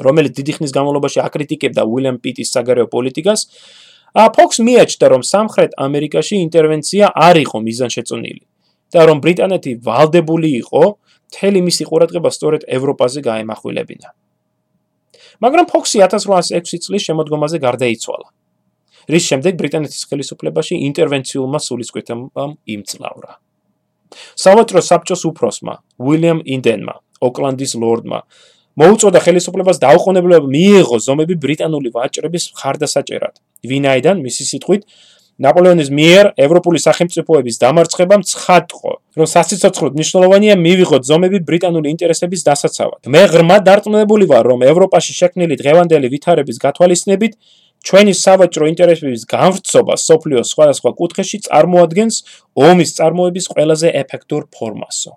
რომელიც 0.00 0.32
დიდი 0.38 0.52
ხნის 0.56 0.72
განმავლობაში 0.76 1.18
აკრიტიკებდა 1.28 1.82
უილიამ 1.84 2.18
პიტის 2.24 2.48
საგარეო 2.54 2.86
პოლიტიკას, 2.94 3.40
ა 4.16 4.22
ფოქს 4.32 4.58
მიაჩნდა, 4.64 5.06
რომ 5.12 5.22
სამხრეთ 5.32 5.70
ამერიკაში 5.76 6.34
ინტერვენცია 6.46 7.12
არ 7.12 7.36
იყო 7.44 7.58
მიზანშეწონილი 7.68 8.44
და 8.94 9.00
რომ 9.04 9.18
ბრიტანეთი 9.20 9.72
ვალდებული 9.84 10.50
იყო 10.64 10.82
მთელი 11.28 11.60
მისი 11.68 11.84
ყურადღება 11.90 12.30
სწორედ 12.32 12.62
ევროპაზე 12.72 13.20
გაემახვილებინა. 13.28 14.08
მაგრამ 15.44 15.66
ფოქსი 15.68 16.00
1806 16.02 16.80
წლის 16.88 17.02
შემოდგომაზე 17.04 17.58
გარდაიცვალა. 17.60 18.28
რის 19.08 19.24
შემდეგ 19.30 19.58
ბრიტანეთის 19.60 20.02
ხელისუფლებაში 20.10 20.74
ინტერვენციულმა 20.88 21.58
სულისკვეთებამ 21.64 22.52
იმწნავრა. 22.74 23.32
სავაჭრო 24.44 24.80
საბჭოს 24.84 25.22
უფროსმა, 25.28 25.74
უილიამ 26.00 26.40
ინდენმა, 26.44 26.94
ოკლანდის 27.24 27.72
ლორდმა, 27.80 28.18
მოუწოდა 28.78 29.20
ხელისუფლებას 29.26 29.80
დაუყოვნებლივ 29.82 30.42
მიიღო 30.54 30.96
ზომები 31.06 31.34
ბრიტანული 31.44 31.88
ვაჭრების 31.96 32.44
ხარდასაჭერად. 32.58 33.34
ვინაიდან 33.66 34.16
მისი 34.22 34.44
სიტყვით 34.50 34.82
ნაპოლეონის 35.38 35.88
მიერ 35.94 36.32
ევროპული 36.34 36.78
სახელმწიფოების 36.82 37.58
დამარცხებამ 37.62 38.22
ცხადყო, 38.26 38.92
რომ 39.18 39.26
სასიცოცხლოდ 39.34 39.92
მნიშვნელოვანია 39.98 40.54
მივიღოთ 40.58 41.02
ზომები 41.10 41.38
ბრიტანული 41.46 41.86
ინტერესების 41.94 42.42
დასაცავად. 42.48 43.00
მე 43.06 43.22
ღრმა 43.30 43.56
დარწმუნებული 43.62 44.26
ვარ, 44.30 44.44
რომ 44.50 44.66
ევროპაში 44.66 45.12
შექმნილი 45.14 45.54
დღევანდელი 45.62 46.06
ვითარების 46.14 46.58
გათვალისწინებით 46.58 47.32
ჩვენი 47.86 48.12
სავაჭრო 48.18 48.64
ინტერესების 48.72 49.22
განვრცობა 49.30 49.94
სოფლიოს 50.08 50.50
სხვადასხვა 50.52 50.90
კუთხეში 50.98 51.38
წარმოადგენს 51.46 52.16
ომის 52.68 52.90
წარმოების 52.98 53.46
ყველაზე 53.54 53.88
ეფექტურ 54.02 54.42
ფორმასო. 54.54 55.12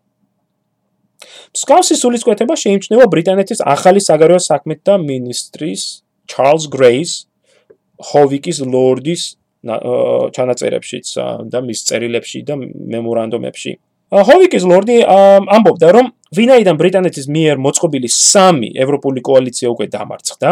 სკაუსის 1.61 2.01
სულისკვეთება 2.01 2.55
შეიმჩნევა 2.63 3.05
ბრიტანეთის 3.13 3.59
ახალი 3.75 4.01
საგარეო 4.01 4.39
საქმეთა 4.45 4.93
მინისტრის 5.09 5.81
ჩარლზ 6.31 6.63
გრეის 6.73 7.11
ჰოვიკის 8.11 8.57
ლორდის 8.73 9.23
ჩანაწერებშიც 10.35 11.07
და 11.53 11.59
მის 11.61 11.79
წერილებში 11.85 12.39
და 12.47 12.57
მემორანდუმებში. 12.57 13.73
ჰოვიკის 14.11 14.63
ლორდი 14.67 14.97
ამბობდა, 15.07 15.89
რომ 15.95 16.11
ვინაიდან 16.35 16.75
ბრიტანეთის 16.79 17.25
მიერ 17.31 17.59
მოწყობილი 17.63 18.09
სამი 18.11 18.69
ევროპული 18.83 19.23
კოალიცია 19.23 19.71
უკვე 19.71 19.87
დამარცხდა, 19.95 20.49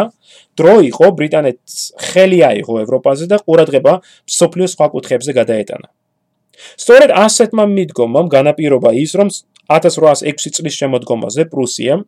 დრო 0.56 0.74
იყო 0.88 1.06
ბრიტანეთს 1.18 1.74
ხელი 2.08 2.40
აიღო 2.50 2.74
ევროპაზე 2.84 3.28
და 3.32 3.36
ყურადღება 3.44 3.92
სოფლიოს 4.24 4.72
სხვა 4.76 4.86
კუთხეებზე 4.96 5.32
გადაეტანა. 5.40 5.88
სწორედ 6.80 7.10
ასეთმა 7.16 7.64
მიდგომამ 7.76 8.32
განაპირობა 8.32 8.90
ის, 8.96 9.12
რომ 9.20 9.28
1806 9.68 10.56
წლის 10.56 10.74
შემოდგომაზე 10.80 11.44
პრუსია, 11.52 12.00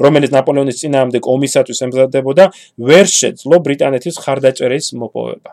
რომელიც 0.00 0.30
ნაპოლეონის 0.36 0.80
წინააღმდეგ 0.80 1.22
ომისათვის 1.34 1.82
ემზადებოდა, 1.84 2.44
ვერ 2.80 3.06
შეძლო 3.08 3.56
ბრიტანეთის 3.60 4.16
ხარდაჭერის 4.24 4.92
მოპოვება. 5.00 5.50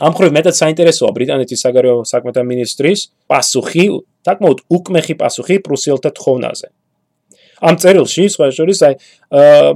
ამ 0.00 0.14
ხრივ 0.16 0.30
მეტად 0.32 0.56
საინტერესოა 0.56 1.10
ბრიტანეთის 1.16 1.64
საგარეო 1.66 1.96
საქმეთა 2.08 2.42
მინისტრის 2.48 3.00
პასუხი, 3.28 3.84
საკმაოდ 4.24 4.62
უკმეხი 4.72 5.14
პასუხი 5.20 5.56
პრუსიელთა 5.66 6.10
თხოვნაზე. 6.16 6.68
ამ 7.62 7.76
წერილში, 7.78 8.24
სხვა 8.34 8.46
შორის, 8.56 8.78
აი 8.82 8.94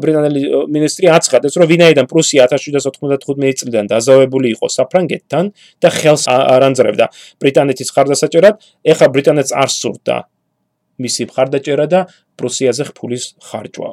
ბრიტანელი 0.02 0.40
მინისტრი 0.74 1.06
აცხადებს, 1.16 1.54
რომ 1.60 1.66
ვინაიდან 1.70 2.06
პრუსია 2.10 2.48
1795 2.50 3.60
წლიდან 3.62 3.86
დაზავებული 3.92 4.48
იყო 4.56 4.66
საფრანგეთთან 4.74 5.44
და 5.78 5.88
ხელს 5.94 6.24
არანძრევდა 6.26 7.06
ბრიტანეთის 7.38 7.88
ხარდასაჭერად, 7.94 8.54
ეხა 8.90 9.06
ბრიტანეთს 9.14 9.52
არ 9.54 9.70
სურდა 9.70 10.16
მისი 10.98 11.22
ხარდაჭერა 11.30 11.86
და 11.86 12.00
პრუსიაზე 12.40 12.90
ხფულის 12.90 13.24
ხარჯვა. 13.46 13.90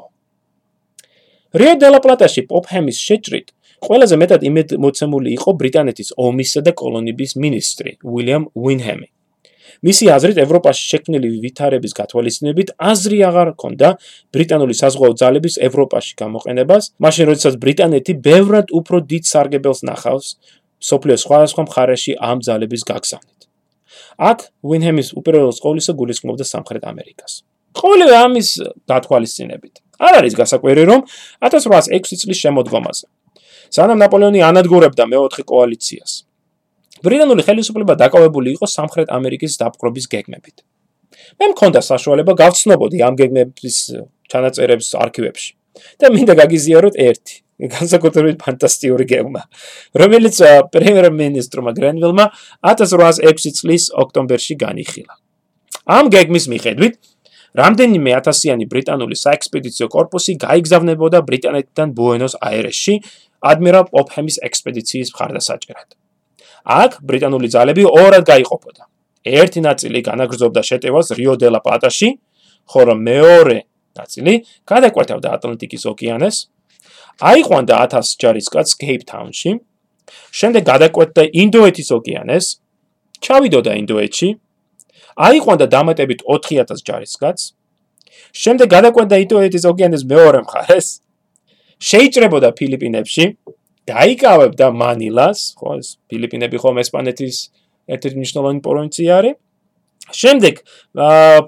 რიო 1.53 1.73
დე 1.77 1.87
ლა 1.93 1.99
პლატაში 2.01 2.41
პოპჰემის 2.49 2.97
შეჭრით 2.97 3.53
ყველაზე 3.83 4.15
მეტად 4.21 4.45
იმედ 4.49 4.69
მოცემული 4.83 5.33
იყო 5.37 5.53
ბრიტანეთის 5.59 6.13
ომისა 6.25 6.61
და 6.67 6.71
კოლონიების 6.81 7.31
მინისტრი 7.43 7.91
უილიამ 8.03 8.45
უინჰემი. 8.55 9.07
მისი 9.83 10.05
აზრით 10.15 10.37
ევროპაში 10.45 10.83
შექმნილი 10.91 11.29
ვითარების 11.43 11.93
გათვალისწინებით 11.99 12.69
აზრი 12.91 13.17
აღარ 13.29 13.47
ჰქონდა 13.53 13.87
ბრიტანული 14.35 14.75
საზღვაო 14.79 15.13
ძალების 15.21 15.55
ევროპაში 15.67 16.13
გამოყენებას, 16.23 16.83
მაშინ 17.03 17.23
როდესაც 17.29 17.53
ბრიტანეთი 17.63 18.13
ბევრად 18.27 18.67
უფრო 18.79 18.97
დიდ 19.11 19.23
სარგებელს 19.27 19.81
ნახავს 19.89 20.27
სოფლიოს 20.79 21.23
სხვადასხვა 21.25 21.61
მხარეში 21.67 22.11
ამ 22.29 22.37
ძალების 22.47 22.83
გაგზავნით. 22.87 23.41
აქ 24.29 24.39
უინჰემის 24.63 25.09
უპირველეს 25.19 25.59
ყოვლისა 25.63 25.91
გულისხმობდა 25.99 26.45
სამხრეთ 26.53 26.83
ამერიკას. 26.93 27.33
ყოველივე 27.73 28.15
ამის 28.25 28.49
გათვალისწინებით 28.89 29.81
არ 30.07 30.13
არის 30.21 30.33
გასაკვირი 30.37 30.83
რომ 30.89 31.01
1806 31.49 32.21
წლის 32.21 32.39
შემოდგომაზე 32.45 33.05
სანამ 33.73 33.97
ნაპოლეონი 34.03 34.43
ანადგურებდა 34.45 35.07
მეოთხე 35.09 35.43
კოალიციას. 35.49 36.11
ბრიტანული 37.03 37.41
ხელისუფლება 37.47 37.93
დაკავებული 37.99 38.53
იყო 38.55 38.67
სამხრეთ 38.69 39.09
ამერიკის 39.17 39.57
დაპყრობის 39.61 40.05
გეგმებით. 40.13 40.57
მე 41.39 41.45
მქონდა 41.53 41.79
საშუალება 41.81 42.33
გავცნობოდი 42.43 42.97
ამ 43.07 43.15
გეგმების 43.21 43.77
ჩანაწერებს 44.29 44.87
არქივებში 45.03 45.51
და 45.99 46.11
მინდა 46.13 46.33
გაგიზიაროთ 46.41 46.95
ერთი 47.09 47.35
განსაკუთრებით 47.73 48.37
ფანტასტიკური 48.43 49.05
გეგმა, 49.09 49.41
რომელიც 50.01 50.35
პრემიერ-მინისტრმა 50.73 51.71
გრენვილმა 51.77 52.25
1806 52.69 53.53
წლის 53.59 53.83
ოქტომბერში 54.03 54.55
განიხილა. 54.63 55.13
ამ 55.97 56.05
გეგმის 56.13 56.45
მიხედვით 56.53 56.93
რამდენიმე 57.53 58.11
ათასიანი 58.17 58.65
ბრიტანული 58.65 59.15
საექსპედიციო 59.23 59.87
корпуსი 59.93 60.33
გაიგზავნებოდა 60.41 61.19
ბრიტანეთიდან 61.29 61.87
ბუენოს-აირესში, 61.97 62.93
ადმირალ 63.51 63.85
პოპჰემის 63.91 64.37
ექსპედიციის 64.47 65.09
მხარდასაჭერად. 65.13 65.89
აქ 66.63 66.91
ბრიტანული 67.03 67.47
ძალები 67.55 67.83
ორად 67.83 68.23
გაიყოფოდა. 68.31 68.83
ერთი 69.23 69.59
ნაწილი 69.67 69.99
განაგრძობდა 70.03 70.61
შეტევას 70.69 71.07
რიო-დე-ლა-პლატაში, 71.19 72.09
ხოლო 72.71 72.93
მეორე 72.95 73.57
ნაწილი 73.99 74.33
გადაკვეთავდა 74.67 75.27
ატლანტიკის 75.35 75.83
ოკეანეს. 75.91 76.35
აიყვანდა 77.31 77.73
1000 77.83 78.15
ჯარისკაცს 78.21 78.73
კეიპტაუნში. 78.83 79.51
შემდეგ 80.39 80.63
გადაკვეთდა 80.71 81.23
ინდოეთის 81.43 81.89
ოკეანეს. 81.97 82.45
ჩავიდოდა 83.23 83.71
ინდოეთში. 83.81 84.29
აიყვანდა 85.27 85.65
დამატებით 85.75 86.19
4000 86.27 86.79
ჯარისკაცს. 86.87 87.43
შემდეგ 88.33 88.67
გადაკვეთდა 88.75 89.15
ინდოეთის 89.23 89.63
ოკეანეს 89.71 90.03
მეორე 90.11 90.39
მხარეს. 90.47 90.87
შეიჭრებოდა 91.89 92.49
ფილიპინებში. 92.59 93.25
დაიკავებდა 93.83 94.67
მანილას, 94.71 95.39
ხო, 95.59 95.69
ეს 95.83 95.87
ფილიპინები 96.07 96.57
ხომ 96.63 96.77
ესპანეთის 96.83 97.35
ერთ-ერთი 97.93 98.15
მნიშვნელოვანი 98.19 98.59
პროვინცია 98.63 99.11
არის. 99.19 99.35
შემდეგ 100.11 100.55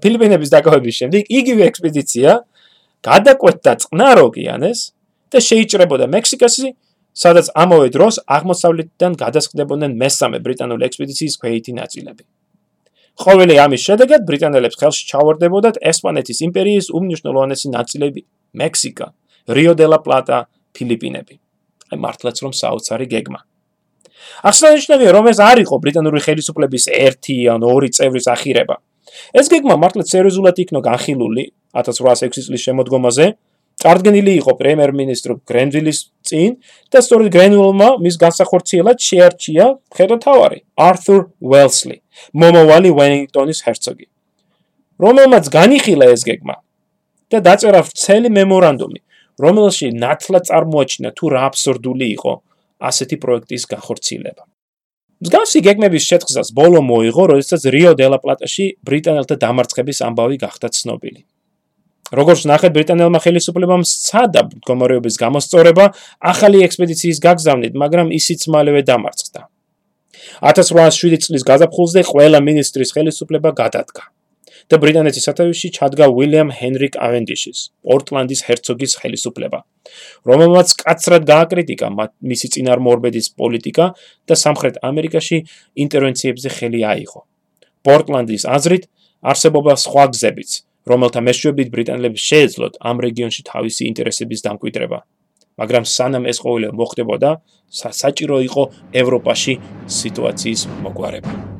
ფილიპინების 0.03 0.49
დაკავების 0.55 0.95
შემდეგ 0.99 1.21
იგივე 1.39 1.63
ექსპედიცია 1.71 2.29
გადაკვეთდა 3.07 3.71
წყნარ 3.83 4.17
ოკეანეს 4.27 4.79
და 5.31 5.37
შეიჭრებოდა 5.47 6.05
მექსიკაში, 6.15 6.67
სადაც 7.23 7.45
ამავე 7.63 7.87
დროს 7.95 8.15
აღმოსავლეთიდან 8.35 9.11
გადასხდებოდნენ 9.23 9.91
მესამე 10.03 10.37
ბრიტანული 10.45 10.83
ექსპედიციის 10.87 11.35
ქვეითი 11.41 11.71
ნაწილები. 11.81 12.23
ყოველი 13.23 13.55
ამის 13.65 13.81
შედეგად 13.87 14.21
ბრიტანელებს 14.27 14.79
ხელში 14.79 15.03
ჩავარდებოდათ 15.11 15.75
ესპანეთის 15.91 16.39
იმპერიის 16.47 16.87
უმნიშვნელოვანესი 16.97 17.67
ნაწილები: 17.77 18.21
მექსიკა, 18.59 19.05
რიო-დე-ლა-პლატა, 19.49 20.37
ფილიპინები. 20.75 21.35
აი 21.91 21.97
მართლაც 22.01 22.37
რომ 22.43 22.53
საოცარი 22.53 23.05
გეგმა. 23.05 23.39
აღსანიშნავია, 24.49 25.09
რომ 25.15 25.25
ეს 25.31 25.39
არ 25.39 25.57
იყო 25.65 25.75
ბრიტანული 25.83 26.19
ხელისუფლების 26.25 26.85
ერთი 26.89 27.37
ან 27.53 27.61
ორი 27.61 27.89
წევრის 27.93 28.25
ახირება. 28.35 28.75
ეს 29.37 29.45
გეგმა 29.53 29.75
მართლაც 29.77 30.07
სერიოზულად 30.09 30.55
იქნა 30.63 30.79
განხილული 30.81 31.43
1806 31.77 32.45
წლის 32.47 32.61
შემოდგომაზე. 32.67 33.27
წარდგენილი 33.75 34.33
იყო 34.39 34.51
პრემიერ-მინისტრ 34.55 35.31
გრენვილის 35.49 35.99
წინ 36.23 36.51
და 36.91 36.99
სწორედ 37.03 37.27
გრენვილმა 37.35 37.89
მის 37.99 38.15
განსახორციელად 38.23 38.97
შეარჩია 39.03 39.65
ხედათავარი 39.91 40.59
ართურ 40.79 41.21
უელსლი, 41.43 41.97
მომავალი 42.39 42.89
უელინგტონის 42.95 43.59
ჰერცოგი, 43.67 44.07
რომელმაც 45.03 45.51
განიხილა 45.51 46.07
ეს 46.15 46.23
გეგმა 46.23 46.55
და 47.31 47.37
დაწერა 47.43 47.81
ვრცელი 47.83 48.29
მემორანდუმი, 48.31 48.99
რომელში 49.41 49.91
ნათლად 49.99 50.43
წარმოაჩინა 50.49 51.09
თუ 51.17 51.25
რა 51.33 51.39
აბსურდული 51.49 52.07
იყო 52.15 52.33
ასეთი 52.89 53.15
პროექტის 53.23 53.63
განხორციელება. 53.71 54.43
მსგავსი 55.23 55.59
გეგმების 55.67 56.03
შეთხზას 56.09 56.49
ბოლო 56.55 56.81
მოიღო, 56.83 57.23
როდესაც 57.31 57.61
რიო-დე-ლა-პლატაში 57.75 58.65
ბრიტანელთა 58.83 59.35
დამარცხების 59.43 59.99
ამბავი 60.07 60.37
გახდა 60.43 60.67
ცნობილი. 60.75 61.21
როგორც 62.13 62.41
ნახეთ, 62.45 62.71
ბრიტანელმა 62.77 63.19
ხელისუფლებამ 63.25 63.81
სცადა 63.81 64.41
მდგომარეობის 64.45 65.15
გამოსწორება 65.17 65.85
ახალი 66.21 66.61
ექსპედიციის 66.67 67.17
გაგზავნით, 67.17 67.73
მაგრამ 67.73 68.13
ისიც 68.13 68.45
მალევე 68.53 68.81
დამარცხდა. 68.85 69.41
1807 70.45 71.17
წლის 71.25 71.43
გაზაფხულზე 71.49 72.01
ყველა 72.05 72.39
მინისტრის 72.45 72.93
ხელისუფლება 72.93 73.49
გადადგა. 73.57 74.14
და 74.71 74.79
ბრიტანეთის 74.81 75.25
სათავეში 75.27 75.69
ჩადგა 75.77 76.05
უილიამ 76.09 76.49
ჰენრიკ 76.57 76.97
ავენდიშის, 77.07 77.59
პორტლანდის 77.85 78.41
ჰერცოგის 78.47 78.93
ხელისუფლება, 79.01 79.59
რომელმაც 80.25 80.67
კაცრად 80.81 81.27
გააკრიტიკა 81.29 81.87
მისი 82.31 82.47
წინარმორბედის 82.55 83.27
პოლიტიკა 83.39 83.85
და 84.25 84.35
სამხრეთ 84.43 84.81
ამერიკაში 84.89 85.37
ინტერვენციებზე 85.85 86.49
ხელი 86.57 86.81
აიღო. 86.93 87.21
პორტლანდის 87.85 88.43
აზრით, 88.49 88.89
არსებობა 89.21 89.73
სხვა 89.85 90.05
გზებიც, 90.13 90.51
რომელთა 90.89 91.19
მეშვეობით 91.27 91.69
ბრიტანელებს 91.73 92.25
შეეძლოთ 92.29 92.73
ამ 92.89 92.97
რეგიონში 93.05 93.41
თავისი 93.51 93.81
ინტერესების 93.89 94.43
დამკვიდრება. 94.45 94.99
მაგრამ 95.55 95.83
სანამ 95.87 96.23
ეს 96.31 96.37
ყოველივე 96.43 96.73
მოხდებოდა, 96.75 97.29
საჭირო 97.71 98.37
იყო 98.49 98.63
ევროპაში 99.01 99.53
სიტუაციის 99.87 100.61
მოგვარება. 100.83 101.54